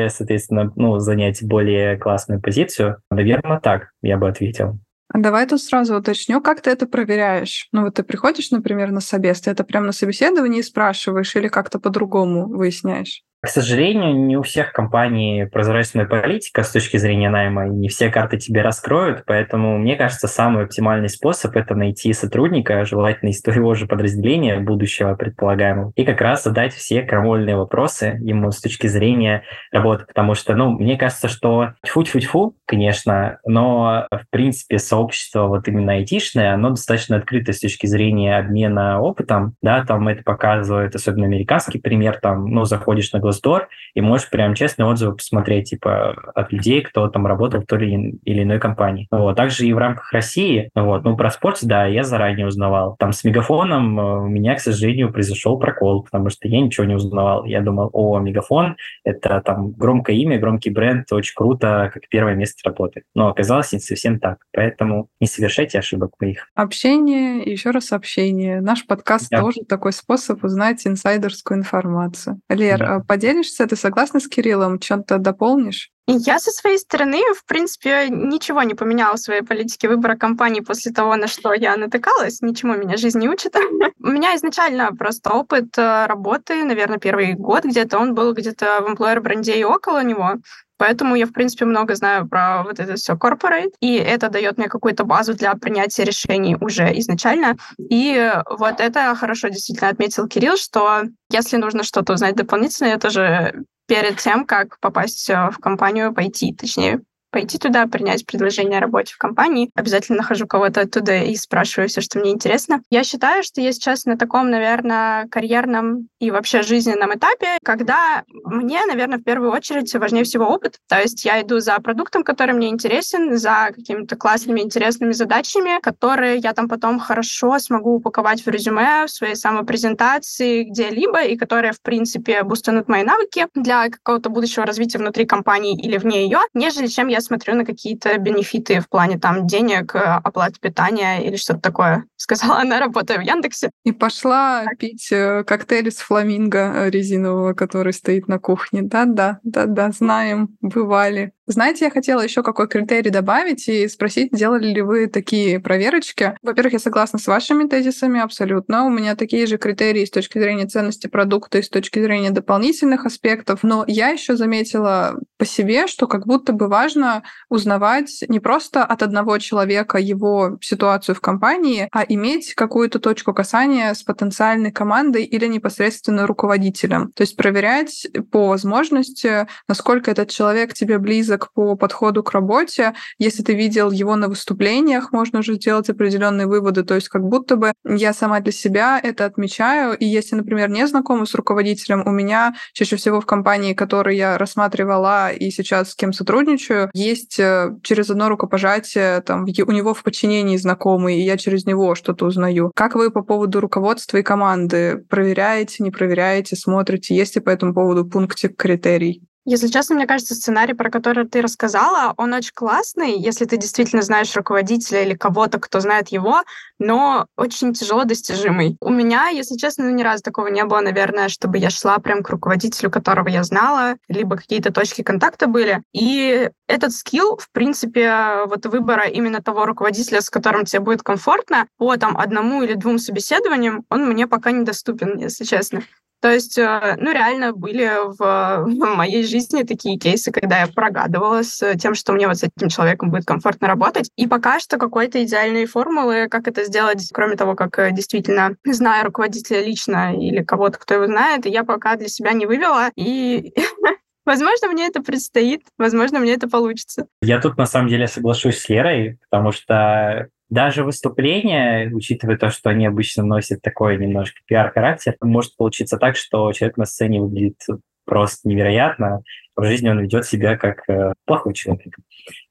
соответственно, 0.08 0.72
ну, 0.76 0.98
занять 0.98 1.42
более 1.42 1.96
классную 1.96 2.40
позицию? 2.40 2.98
Наверное, 3.10 3.60
так 3.60 3.90
я 4.02 4.16
бы 4.16 4.28
ответил. 4.28 4.78
А 5.08 5.18
давай 5.18 5.46
тут 5.46 5.60
сразу 5.60 5.96
уточню, 5.96 6.40
как 6.40 6.60
ты 6.60 6.70
это 6.70 6.86
проверяешь? 6.86 7.68
Ну 7.72 7.84
вот 7.84 7.94
ты 7.94 8.02
приходишь, 8.02 8.50
например, 8.50 8.90
на 8.90 9.00
собес, 9.00 9.40
ты 9.40 9.50
это 9.50 9.64
прямо 9.64 9.86
на 9.86 9.92
собеседовании 9.92 10.62
спрашиваешь 10.62 11.34
или 11.36 11.48
как-то 11.48 11.78
по-другому 11.78 12.48
выясняешь? 12.48 13.22
К 13.42 13.48
сожалению, 13.48 14.16
не 14.16 14.36
у 14.36 14.42
всех 14.42 14.72
компаний 14.72 15.46
прозрачная 15.46 16.06
политика 16.06 16.62
с 16.62 16.72
точки 16.72 16.96
зрения 16.96 17.30
найма, 17.30 17.66
и 17.66 17.70
не 17.70 17.88
все 17.88 18.10
карты 18.10 18.38
тебе 18.38 18.62
раскроют, 18.62 19.24
поэтому, 19.24 19.78
мне 19.78 19.94
кажется, 19.94 20.26
самый 20.26 20.64
оптимальный 20.64 21.08
способ– 21.08 21.54
это 21.56 21.76
найти 21.76 22.12
сотрудника, 22.12 22.84
желательно 22.84 23.28
из 23.28 23.42
твоего 23.42 23.74
же 23.74 23.86
подразделения, 23.86 24.58
будущего 24.58 25.14
предполагаемого, 25.14 25.92
и 25.94 26.04
как 26.04 26.20
раз 26.22 26.42
задать 26.42 26.74
все 26.74 27.02
крамольные 27.02 27.56
вопросы 27.56 28.18
ему 28.20 28.50
с 28.50 28.60
точки 28.60 28.88
зрения 28.88 29.44
работы, 29.70 30.06
потому 30.06 30.34
что, 30.34 30.56
ну, 30.56 30.70
мне 30.70 30.96
кажется, 30.96 31.28
что 31.28 31.74
тьфу-тьфу-тьфу, 31.84 32.56
конечно, 32.66 33.38
но, 33.44 34.08
в 34.10 34.24
принципе, 34.30 34.78
сообщество 34.78 35.46
вот 35.46 35.68
именно 35.68 35.92
айтишное, 35.92 36.54
оно 36.54 36.70
достаточно 36.70 37.16
открыто 37.16 37.52
с 37.52 37.60
точки 37.60 37.86
зрения 37.86 38.38
обмена 38.38 39.00
опытом, 39.00 39.54
да, 39.62 39.84
там 39.84 40.08
это 40.08 40.24
показывает, 40.24 40.96
особенно 40.96 41.26
американский 41.26 41.78
пример, 41.78 42.18
там, 42.20 42.46
ну, 42.46 42.64
заходишь 42.64 43.12
на 43.12 43.20
Glassdoor, 43.26 43.62
и 43.94 44.00
можешь 44.00 44.30
прям 44.30 44.54
честные 44.54 44.86
отзывы 44.86 45.16
посмотреть, 45.16 45.70
типа, 45.70 46.14
от 46.34 46.52
людей, 46.52 46.82
кто 46.82 47.08
там 47.08 47.26
работал 47.26 47.62
в 47.62 47.66
той 47.66 47.86
или 47.86 48.42
иной 48.42 48.58
компании. 48.58 49.08
Вот. 49.10 49.36
Также 49.36 49.66
и 49.66 49.72
в 49.72 49.78
рамках 49.78 50.12
России, 50.12 50.70
вот, 50.74 51.04
ну, 51.04 51.16
про 51.16 51.30
спорт, 51.30 51.58
да, 51.62 51.86
я 51.86 52.04
заранее 52.04 52.46
узнавал. 52.46 52.96
Там 52.98 53.12
с 53.12 53.24
Мегафоном 53.24 53.98
э, 53.98 54.18
у 54.20 54.26
меня, 54.26 54.54
к 54.54 54.60
сожалению, 54.60 55.12
произошел 55.12 55.58
прокол, 55.58 56.02
потому 56.02 56.30
что 56.30 56.48
я 56.48 56.60
ничего 56.60 56.86
не 56.86 56.94
узнавал. 56.94 57.44
Я 57.44 57.60
думал, 57.60 57.90
о, 57.92 58.18
Мегафон, 58.18 58.76
это 59.04 59.40
там 59.44 59.72
громкое 59.72 60.16
имя, 60.16 60.38
громкий 60.38 60.70
бренд, 60.70 61.10
очень 61.12 61.34
круто, 61.34 61.90
как 61.92 62.08
первое 62.08 62.34
место 62.34 62.60
работы. 62.64 63.02
Но 63.14 63.28
оказалось 63.28 63.72
не 63.72 63.78
совсем 63.78 64.18
так. 64.18 64.38
Поэтому 64.52 65.08
не 65.20 65.26
совершайте 65.26 65.78
ошибок 65.78 66.12
моих. 66.20 66.48
Общение, 66.54 67.42
еще 67.42 67.70
раз 67.70 67.92
общение. 67.92 68.60
Наш 68.60 68.86
подкаст 68.86 69.30
да. 69.30 69.40
тоже 69.40 69.60
такой 69.68 69.92
способ 69.92 70.42
узнать 70.44 70.86
инсайдерскую 70.86 71.58
информацию. 71.58 72.40
Лер, 72.48 72.78
да. 72.78 73.00
Поделишься? 73.16 73.66
Ты 73.66 73.76
согласна 73.76 74.20
с 74.20 74.28
Кириллом? 74.28 74.78
Чем-то 74.78 75.16
дополнишь? 75.16 75.90
Я 76.06 76.38
со 76.38 76.50
своей 76.50 76.76
стороны, 76.76 77.22
в 77.34 77.46
принципе, 77.46 78.10
ничего 78.10 78.62
не 78.62 78.74
поменяла 78.74 79.16
в 79.16 79.20
своей 79.20 79.40
политике 79.40 79.88
выбора 79.88 80.16
компании 80.16 80.60
после 80.60 80.92
того, 80.92 81.16
на 81.16 81.26
что 81.26 81.54
я 81.54 81.78
натыкалась. 81.78 82.42
Ничему 82.42 82.76
меня 82.76 82.98
жизнь 82.98 83.18
не 83.18 83.30
учит. 83.30 83.56
У 84.02 84.06
меня 84.06 84.36
изначально 84.36 84.94
просто 84.94 85.32
опыт 85.32 85.78
э, 85.78 86.04
работы, 86.04 86.62
наверное, 86.62 86.98
первый 86.98 87.32
год 87.32 87.64
где-то, 87.64 87.98
он 87.98 88.14
был 88.14 88.34
где-то 88.34 88.82
в 88.82 88.92
employer 88.92 89.20
бренде 89.20 89.58
и 89.58 89.64
около 89.64 90.04
него. 90.04 90.34
Поэтому 90.78 91.14
я, 91.14 91.26
в 91.26 91.32
принципе, 91.32 91.64
много 91.64 91.94
знаю 91.94 92.28
про 92.28 92.62
вот 92.62 92.78
это 92.78 92.94
все 92.96 93.14
corporate, 93.14 93.72
и 93.80 93.94
это 93.94 94.28
дает 94.28 94.58
мне 94.58 94.68
какую-то 94.68 95.04
базу 95.04 95.34
для 95.34 95.54
принятия 95.54 96.04
решений 96.04 96.56
уже 96.60 96.98
изначально. 96.98 97.56
И 97.78 98.32
вот 98.58 98.80
это 98.80 99.14
хорошо 99.14 99.48
действительно 99.48 99.90
отметил 99.90 100.28
Кирилл, 100.28 100.56
что 100.56 101.02
если 101.30 101.56
нужно 101.56 101.82
что-то 101.82 102.12
узнать 102.12 102.36
дополнительно, 102.36 102.88
это 102.88 103.10
же 103.10 103.64
перед 103.86 104.16
тем, 104.18 104.44
как 104.44 104.78
попасть 104.80 105.28
в 105.28 105.58
компанию, 105.60 106.12
пойти, 106.12 106.52
точнее, 106.52 107.00
пойти 107.36 107.58
туда, 107.58 107.86
принять 107.86 108.24
предложение 108.24 108.78
о 108.78 108.80
работе 108.80 109.12
в 109.12 109.18
компании. 109.18 109.68
Обязательно 109.74 110.16
нахожу 110.16 110.46
кого-то 110.46 110.80
оттуда 110.80 111.18
и 111.18 111.36
спрашиваю 111.36 111.86
все, 111.90 112.00
что 112.00 112.18
мне 112.18 112.30
интересно. 112.30 112.80
Я 112.88 113.04
считаю, 113.04 113.42
что 113.42 113.60
я 113.60 113.72
сейчас 113.72 114.06
на 114.06 114.16
таком, 114.16 114.48
наверное, 114.48 115.28
карьерном 115.28 116.08
и 116.18 116.30
вообще 116.30 116.62
жизненном 116.62 117.14
этапе, 117.14 117.58
когда 117.62 118.24
мне, 118.46 118.80
наверное, 118.86 119.18
в 119.18 119.22
первую 119.22 119.52
очередь 119.52 119.94
важнее 119.96 120.24
всего 120.24 120.46
опыт. 120.46 120.78
То 120.88 120.98
есть 120.98 121.26
я 121.26 121.42
иду 121.42 121.60
за 121.60 121.78
продуктом, 121.80 122.24
который 122.24 122.54
мне 122.54 122.70
интересен, 122.70 123.36
за 123.36 123.68
какими-то 123.74 124.16
классными, 124.16 124.60
интересными 124.60 125.12
задачами, 125.12 125.78
которые 125.82 126.38
я 126.38 126.54
там 126.54 126.70
потом 126.70 126.98
хорошо 126.98 127.58
смогу 127.58 127.96
упаковать 127.96 128.46
в 128.46 128.48
резюме, 128.48 129.04
в 129.04 129.10
своей 129.10 129.34
самопрезентации, 129.34 130.64
где-либо, 130.64 131.24
и 131.24 131.36
которые, 131.36 131.74
в 131.74 131.82
принципе, 131.82 132.44
бустанут 132.44 132.88
мои 132.88 133.02
навыки 133.02 133.46
для 133.54 133.90
какого-то 133.90 134.30
будущего 134.30 134.64
развития 134.64 134.96
внутри 134.96 135.26
компании 135.26 135.78
или 135.78 135.98
вне 135.98 136.24
ее, 136.24 136.38
нежели 136.54 136.86
чем 136.86 137.08
я 137.08 137.20
смотрю 137.26 137.54
на 137.54 137.64
какие-то 137.64 138.16
бенефиты 138.18 138.80
в 138.80 138.88
плане 138.88 139.18
там 139.18 139.46
денег, 139.46 139.94
э, 139.94 139.98
оплаты 139.98 140.58
питания 140.60 141.26
или 141.26 141.36
что-то 141.36 141.60
такое. 141.60 142.04
Сказала 142.16 142.58
она, 142.58 142.80
работая 142.80 143.18
в 143.18 143.22
Яндексе. 143.22 143.70
И 143.84 143.92
пошла 143.92 144.64
так. 144.64 144.78
пить 144.78 145.08
э, 145.10 145.44
коктейль 145.44 145.90
с 145.90 145.98
фламинго 145.98 146.88
резинового, 146.88 147.52
который 147.54 147.92
стоит 147.92 148.28
на 148.28 148.38
кухне. 148.38 148.82
Да-да, 148.82 149.40
да-да, 149.42 149.90
знаем, 149.90 150.56
бывали. 150.60 151.32
Знаете, 151.48 151.84
я 151.84 151.90
хотела 151.92 152.22
еще 152.22 152.42
какой 152.42 152.66
критерий 152.66 153.10
добавить 153.10 153.68
и 153.68 153.86
спросить, 153.86 154.32
делали 154.32 154.66
ли 154.66 154.82
вы 154.82 155.06
такие 155.06 155.60
проверочки. 155.60 156.36
Во-первых, 156.42 156.72
я 156.72 156.78
согласна 156.80 157.20
с 157.20 157.26
вашими 157.28 157.68
тезисами 157.68 158.20
абсолютно. 158.20 158.84
У 158.84 158.90
меня 158.90 159.14
такие 159.14 159.46
же 159.46 159.56
критерии 159.56 160.04
с 160.04 160.10
точки 160.10 160.40
зрения 160.40 160.66
ценности 160.66 161.06
продукта 161.06 161.58
и 161.58 161.62
с 161.62 161.68
точки 161.68 162.00
зрения 162.02 162.30
дополнительных 162.30 163.06
аспектов. 163.06 163.60
Но 163.62 163.84
я 163.86 164.08
еще 164.08 164.36
заметила 164.36 165.20
по 165.38 165.44
себе, 165.44 165.86
что 165.86 166.08
как 166.08 166.26
будто 166.26 166.52
бы 166.52 166.66
важно 166.66 167.15
узнавать 167.48 168.24
не 168.28 168.40
просто 168.40 168.84
от 168.84 169.02
одного 169.02 169.38
человека 169.38 169.98
его 169.98 170.58
ситуацию 170.60 171.14
в 171.14 171.20
компании, 171.20 171.88
а 171.92 172.04
иметь 172.08 172.54
какую-то 172.54 172.98
точку 172.98 173.34
касания 173.34 173.92
с 173.92 174.02
потенциальной 174.02 174.72
командой 174.72 175.24
или 175.24 175.46
непосредственно 175.46 176.26
руководителем. 176.26 177.12
То 177.12 177.22
есть 177.22 177.36
проверять 177.36 178.06
по 178.30 178.48
возможности, 178.48 179.46
насколько 179.68 180.10
этот 180.10 180.30
человек 180.30 180.74
тебе 180.74 180.98
близок 180.98 181.52
по 181.52 181.76
подходу 181.76 182.22
к 182.22 182.32
работе. 182.32 182.94
Если 183.18 183.42
ты 183.42 183.54
видел 183.54 183.90
его 183.90 184.16
на 184.16 184.28
выступлениях, 184.28 185.12
можно 185.12 185.40
уже 185.40 185.54
сделать 185.54 185.88
определенные 185.88 186.46
выводы. 186.46 186.82
То 186.82 186.94
есть 186.94 187.08
как 187.08 187.22
будто 187.22 187.56
бы 187.56 187.72
я 187.84 188.12
сама 188.12 188.40
для 188.40 188.52
себя 188.52 189.00
это 189.02 189.24
отмечаю. 189.24 189.96
И 189.96 190.04
если, 190.04 190.36
например, 190.36 190.70
не 190.70 190.86
знакома 190.86 191.26
с 191.26 191.34
руководителем, 191.34 192.02
у 192.06 192.10
меня 192.10 192.54
чаще 192.72 192.96
всего 192.96 193.20
в 193.20 193.26
компании, 193.26 193.74
которую 193.74 194.16
я 194.16 194.38
рассматривала 194.38 195.30
и 195.30 195.50
сейчас 195.50 195.92
с 195.92 195.94
кем 195.94 196.12
сотрудничаю, 196.12 196.90
есть 196.96 197.38
э, 197.38 197.76
через 197.82 198.10
одно 198.10 198.28
рукопожатие 198.28 199.20
там, 199.20 199.44
у 199.44 199.72
него 199.72 199.94
в 199.94 200.02
подчинении 200.02 200.56
знакомый, 200.56 201.18
и 201.18 201.24
я 201.24 201.36
через 201.36 201.66
него 201.66 201.94
что-то 201.94 202.26
узнаю. 202.26 202.72
Как 202.74 202.94
вы 202.94 203.10
по 203.10 203.22
поводу 203.22 203.60
руководства 203.60 204.18
и 204.18 204.22
команды? 204.22 205.04
Проверяете, 205.08 205.82
не 205.82 205.90
проверяете, 205.90 206.56
смотрите? 206.56 207.14
Есть 207.14 207.36
ли 207.36 207.42
по 207.42 207.50
этому 207.50 207.74
поводу 207.74 208.06
пунктик 208.06 208.56
критерий? 208.56 209.25
Если 209.48 209.68
честно, 209.68 209.94
мне 209.94 210.08
кажется, 210.08 210.34
сценарий, 210.34 210.74
про 210.74 210.90
который 210.90 211.24
ты 211.24 211.40
рассказала, 211.40 212.14
он 212.16 212.34
очень 212.34 212.50
классный, 212.52 213.16
если 213.16 213.44
ты 213.44 213.56
действительно 213.56 214.02
знаешь 214.02 214.34
руководителя 214.34 215.04
или 215.04 215.14
кого-то, 215.14 215.60
кто 215.60 215.78
знает 215.78 216.08
его, 216.08 216.42
но 216.80 217.26
очень 217.36 217.72
тяжело 217.72 218.02
достижимый. 218.02 218.76
У 218.80 218.90
меня, 218.90 219.28
если 219.28 219.56
честно, 219.56 219.84
ну, 219.84 219.90
ни 219.90 220.02
разу 220.02 220.24
такого 220.24 220.48
не 220.48 220.64
было, 220.64 220.80
наверное, 220.80 221.28
чтобы 221.28 221.58
я 221.58 221.70
шла 221.70 221.98
прям 221.98 222.24
к 222.24 222.30
руководителю, 222.30 222.90
которого 222.90 223.28
я 223.28 223.44
знала, 223.44 223.94
либо 224.08 224.36
какие-то 224.36 224.72
точки 224.72 225.02
контакта 225.02 225.46
были. 225.46 225.80
И 225.92 226.50
этот 226.66 226.92
скилл, 226.92 227.36
в 227.36 227.48
принципе, 227.52 228.46
вот 228.46 228.66
выбора 228.66 229.04
именно 229.04 229.40
того 229.40 229.64
руководителя, 229.64 230.22
с 230.22 230.28
которым 230.28 230.64
тебе 230.64 230.80
будет 230.80 231.04
комфортно, 231.04 231.68
по 231.78 231.96
там 231.96 232.18
одному 232.18 232.64
или 232.64 232.74
двум 232.74 232.98
собеседованиям, 232.98 233.84
он 233.90 234.06
мне 234.06 234.26
пока 234.26 234.50
недоступен, 234.50 235.18
если 235.18 235.44
честно. 235.44 235.82
То 236.20 236.32
есть, 236.32 236.56
э, 236.58 236.96
ну, 236.98 237.12
реально 237.12 237.52
были 237.52 237.92
в, 238.04 238.18
в 238.64 238.96
моей 238.96 239.22
жизни 239.22 239.35
такие 239.40 239.98
кейсы, 239.98 240.30
когда 240.32 240.60
я 240.60 240.66
прогадывала 240.66 241.42
с 241.42 241.74
тем, 241.76 241.94
что 241.94 242.12
мне 242.12 242.28
вот 242.28 242.38
с 242.38 242.44
этим 242.44 242.68
человеком 242.68 243.10
будет 243.10 243.24
комфортно 243.24 243.68
работать. 243.68 244.10
И 244.16 244.26
пока 244.26 244.60
что 244.60 244.78
какой-то 244.78 245.22
идеальной 245.24 245.66
формулы, 245.66 246.28
как 246.28 246.48
это 246.48 246.64
сделать, 246.64 247.08
кроме 247.12 247.36
того, 247.36 247.54
как 247.54 247.78
э, 247.78 247.92
действительно 247.92 248.56
зная 248.64 249.04
руководителя 249.04 249.62
лично 249.62 250.14
или 250.14 250.42
кого-то, 250.42 250.78
кто 250.78 250.94
его 250.94 251.06
знает, 251.06 251.46
я 251.46 251.64
пока 251.64 251.96
для 251.96 252.08
себя 252.08 252.32
не 252.32 252.46
вывела. 252.46 252.90
И 252.96 253.54
Возможно, 254.26 254.66
мне 254.66 254.88
это 254.88 255.00
предстоит, 255.02 255.62
возможно, 255.78 256.18
мне 256.18 256.34
это 256.34 256.48
получится. 256.48 257.06
Я 257.22 257.40
тут 257.40 257.56
на 257.56 257.64
самом 257.64 257.88
деле 257.88 258.08
соглашусь 258.08 258.58
с 258.58 258.68
Лерой, 258.68 259.18
потому 259.30 259.52
что 259.52 260.28
даже 260.48 260.82
выступления, 260.82 261.88
учитывая 261.92 262.36
то, 262.36 262.50
что 262.50 262.70
они 262.70 262.86
обычно 262.86 263.22
носят 263.22 263.62
такой 263.62 263.96
немножко 263.98 264.38
пиар-характер, 264.46 265.16
может 265.20 265.56
получиться 265.56 265.96
так, 265.96 266.16
что 266.16 266.52
человек 266.52 266.76
на 266.76 266.86
сцене 266.86 267.20
выглядит 267.20 267.62
просто 268.06 268.48
невероятно, 268.48 269.22
в 269.54 269.64
жизни 269.64 269.90
он 269.90 270.00
ведет 270.00 270.24
себя 270.24 270.56
как 270.56 270.88
э, 270.88 271.12
плохой 271.26 271.52
человек. 271.52 271.94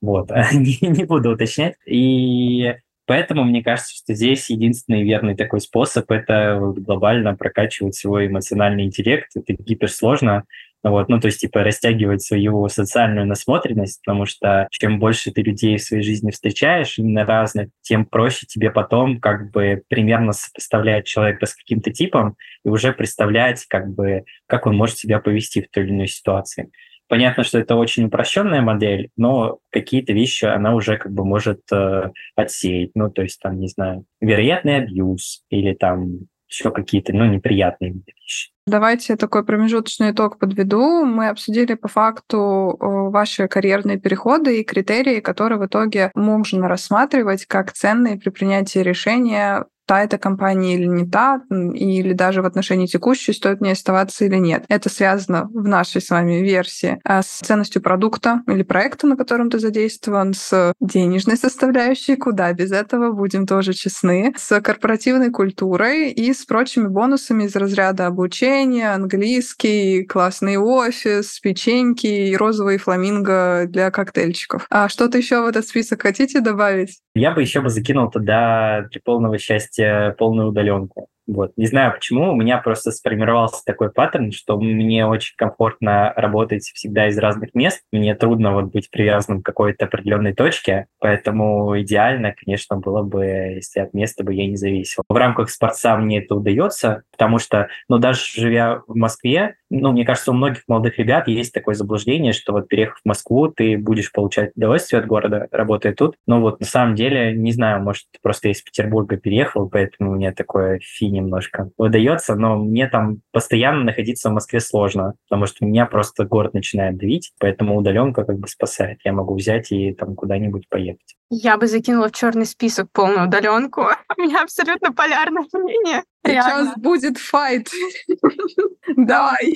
Вот, 0.01 0.29
не, 0.53 0.77
не 0.81 1.03
буду 1.05 1.31
уточнять. 1.31 1.75
И 1.87 2.75
Поэтому 3.07 3.43
мне 3.43 3.63
кажется, 3.63 3.95
что 3.95 4.15
здесь 4.15 4.49
единственный 4.49 5.03
верный 5.03 5.35
такой 5.35 5.61
способ– 5.61 6.09
это 6.11 6.59
глобально 6.59 7.35
прокачивать 7.35 7.95
свой 7.95 8.27
эмоциональный 8.27 8.85
интеллект. 8.85 9.29
Это 9.35 9.53
гиперсложно, 9.53 10.45
вот, 10.91 11.09
ну, 11.09 11.19
то 11.19 11.25
есть, 11.25 11.41
типа, 11.41 11.63
растягивать 11.63 12.21
свою 12.21 12.67
социальную 12.69 13.25
насмотренность, 13.25 14.01
потому 14.05 14.27
что 14.27 14.67
чем 14.69 14.99
больше 14.99 15.31
ты 15.31 15.41
людей 15.41 15.77
в 15.77 15.81
своей 15.81 16.03
жизни 16.03 16.29
встречаешь, 16.29 16.99
именно 16.99 17.25
разных, 17.25 17.69
тем 17.81 18.05
проще 18.05 18.45
тебе 18.45 18.69
потом 18.69 19.19
как 19.19 19.51
бы 19.51 19.81
примерно 19.87 20.31
сопоставлять 20.31 21.07
человека 21.07 21.47
с 21.47 21.55
каким-то 21.55 21.91
типом 21.91 22.35
и 22.63 22.69
уже 22.69 22.93
представлять, 22.93 23.65
как 23.67 23.89
бы, 23.89 24.25
как 24.45 24.67
он 24.67 24.77
может 24.77 24.99
себя 24.99 25.19
повести 25.19 25.63
в 25.63 25.69
той 25.71 25.85
или 25.85 25.91
иной 25.91 26.07
ситуации. 26.07 26.69
Понятно, 27.07 27.43
что 27.43 27.57
это 27.57 27.75
очень 27.75 28.05
упрощенная 28.05 28.61
модель, 28.61 29.09
но 29.17 29.57
какие-то 29.71 30.13
вещи 30.13 30.45
она 30.45 30.75
уже 30.75 30.97
как 30.97 31.11
бы 31.11 31.25
может 31.25 31.61
э, 31.71 32.11
отсеять. 32.35 32.91
Ну, 32.93 33.09
то 33.09 33.23
есть, 33.23 33.39
там, 33.39 33.59
не 33.59 33.67
знаю, 33.67 34.05
вероятный 34.21 34.77
абьюз 34.77 35.43
или 35.49 35.73
там 35.73 36.27
еще 36.47 36.69
какие-то, 36.71 37.11
ну, 37.13 37.25
неприятные 37.25 37.91
вещи. 37.91 38.54
Давайте 38.67 39.15
такой 39.15 39.45
промежуточный 39.45 40.09
итог 40.09 40.39
подведу. 40.39 41.05
Мы 41.05 41.29
обсудили 41.29 41.75
по 41.75 41.87
факту 41.87 42.75
ваши 42.79 43.47
карьерные 43.47 43.99
переходы 43.99 44.59
и 44.59 44.63
критерии, 44.63 45.19
которые 45.19 45.59
в 45.59 45.65
итоге 45.67 46.11
можно 46.15 46.67
рассматривать 46.67 47.45
как 47.45 47.73
ценные 47.73 48.17
при 48.17 48.29
принятии 48.29 48.79
решения 48.79 49.65
та 49.85 50.03
эта 50.03 50.17
компания 50.17 50.75
или 50.75 50.85
не 50.85 51.07
та, 51.07 51.41
или 51.49 52.13
даже 52.13 52.41
в 52.41 52.45
отношении 52.45 52.87
текущей 52.87 53.33
стоит 53.33 53.61
мне 53.61 53.71
оставаться 53.71 54.25
или 54.25 54.37
нет. 54.37 54.65
Это 54.67 54.89
связано 54.89 55.47
в 55.53 55.67
нашей 55.67 56.01
с 56.01 56.09
вами 56.09 56.41
версии 56.41 56.99
а, 57.03 57.21
с 57.21 57.27
ценностью 57.27 57.81
продукта 57.81 58.41
или 58.47 58.63
проекта, 58.63 59.07
на 59.07 59.15
котором 59.15 59.49
ты 59.49 59.59
задействован, 59.59 60.33
с 60.33 60.73
денежной 60.79 61.37
составляющей, 61.37 62.15
куда 62.15 62.51
без 62.53 62.71
этого, 62.71 63.11
будем 63.11 63.45
тоже 63.45 63.73
честны, 63.73 64.33
с 64.37 64.59
корпоративной 64.61 65.29
культурой 65.29 66.11
и 66.11 66.33
с 66.33 66.45
прочими 66.45 66.87
бонусами 66.87 67.43
из 67.43 67.55
разряда 67.55 68.07
обучения, 68.07 68.54
английский, 68.63 70.03
классный 70.03 70.57
офис, 70.57 71.39
печеньки 71.39 72.07
и 72.07 72.35
розовый 72.35 72.77
фламинго 72.77 73.65
для 73.67 73.91
коктейльчиков. 73.91 74.65
А 74.69 74.89
что-то 74.89 75.17
еще 75.17 75.41
в 75.41 75.47
этот 75.47 75.67
список 75.67 76.03
хотите 76.03 76.41
добавить? 76.41 76.99
Я 77.13 77.31
бы 77.31 77.41
еще 77.41 77.61
бы 77.61 77.69
закинул 77.69 78.09
туда 78.09 78.87
для 78.91 79.01
полного 79.03 79.37
счастья 79.37 80.15
полную 80.17 80.49
удаленку. 80.49 81.09
Вот. 81.27 81.53
Не 81.57 81.65
знаю 81.65 81.93
почему, 81.93 82.31
у 82.31 82.35
меня 82.35 82.59
просто 82.59 82.91
сформировался 82.91 83.63
такой 83.65 83.91
паттерн, 83.91 84.31
что 84.31 84.59
мне 84.59 85.05
очень 85.07 85.33
комфортно 85.35 86.13
работать 86.15 86.63
всегда 86.73 87.07
из 87.07 87.17
разных 87.17 87.53
мест. 87.55 87.81
Мне 87.91 88.15
трудно 88.15 88.53
вот 88.53 88.65
быть 88.65 88.89
привязанным 88.91 89.41
к 89.41 89.45
какой-то 89.45 89.85
определенной 89.85 90.33
точке, 90.33 90.85
поэтому 90.99 91.79
идеально, 91.81 92.33
конечно, 92.33 92.77
было 92.77 93.01
бы, 93.01 93.25
если 93.25 93.79
от 93.79 93.93
места 93.93 94.23
бы 94.23 94.33
я 94.33 94.47
не 94.47 94.55
зависел. 94.55 95.03
В 95.09 95.15
рамках 95.15 95.49
спорта 95.49 95.97
мне 95.97 96.19
это 96.19 96.35
удается, 96.35 97.03
потому 97.11 97.39
что, 97.39 97.69
ну, 97.89 97.97
даже 97.97 98.21
живя 98.35 98.81
в 98.87 98.95
Москве, 98.95 99.55
ну, 99.79 99.91
мне 99.91 100.05
кажется, 100.05 100.31
у 100.31 100.33
многих 100.33 100.63
молодых 100.67 100.97
ребят 100.97 101.27
есть 101.27 101.53
такое 101.53 101.75
заблуждение, 101.75 102.33
что 102.33 102.53
вот 102.53 102.67
переехав 102.67 102.99
в 102.99 103.07
Москву, 103.07 103.47
ты 103.47 103.77
будешь 103.77 104.11
получать 104.11 104.51
удовольствие 104.55 105.01
от 105.01 105.07
города, 105.07 105.47
работая 105.51 105.93
тут. 105.93 106.15
Но 106.25 106.41
вот 106.41 106.59
на 106.59 106.65
самом 106.65 106.95
деле, 106.95 107.33
не 107.35 107.51
знаю, 107.51 107.81
может, 107.81 108.05
просто 108.21 108.49
из 108.49 108.61
Петербурга 108.61 109.17
переехал, 109.17 109.69
поэтому 109.69 110.15
меня 110.15 110.33
такое 110.33 110.79
фи 110.81 111.09
немножко 111.09 111.69
выдается, 111.77 112.35
но 112.35 112.57
мне 112.57 112.87
там 112.87 113.21
постоянно 113.31 113.83
находиться 113.83 114.29
в 114.29 114.33
Москве 114.33 114.59
сложно, 114.59 115.13
потому 115.27 115.45
что 115.45 115.65
меня 115.65 115.85
просто 115.85 116.25
город 116.25 116.53
начинает 116.53 116.97
давить, 116.97 117.31
поэтому 117.39 117.77
удаленка 117.77 118.23
как 118.23 118.39
бы 118.39 118.47
спасает. 118.47 118.99
Я 119.03 119.13
могу 119.13 119.35
взять 119.35 119.71
и 119.71 119.93
там 119.93 120.15
куда-нибудь 120.15 120.67
поехать. 120.69 121.15
Я 121.29 121.57
бы 121.57 121.67
закинула 121.67 122.09
в 122.09 122.11
черный 122.11 122.45
список 122.45 122.87
полную 122.91 123.27
удаленку. 123.27 123.81
У 124.17 124.21
меня 124.21 124.43
абсолютно 124.43 124.93
полярное 124.93 125.45
мнение. 125.53 126.03
Сейчас 126.25 126.75
будет 126.77 127.17
файт. 127.17 127.69
Давай. 128.95 129.55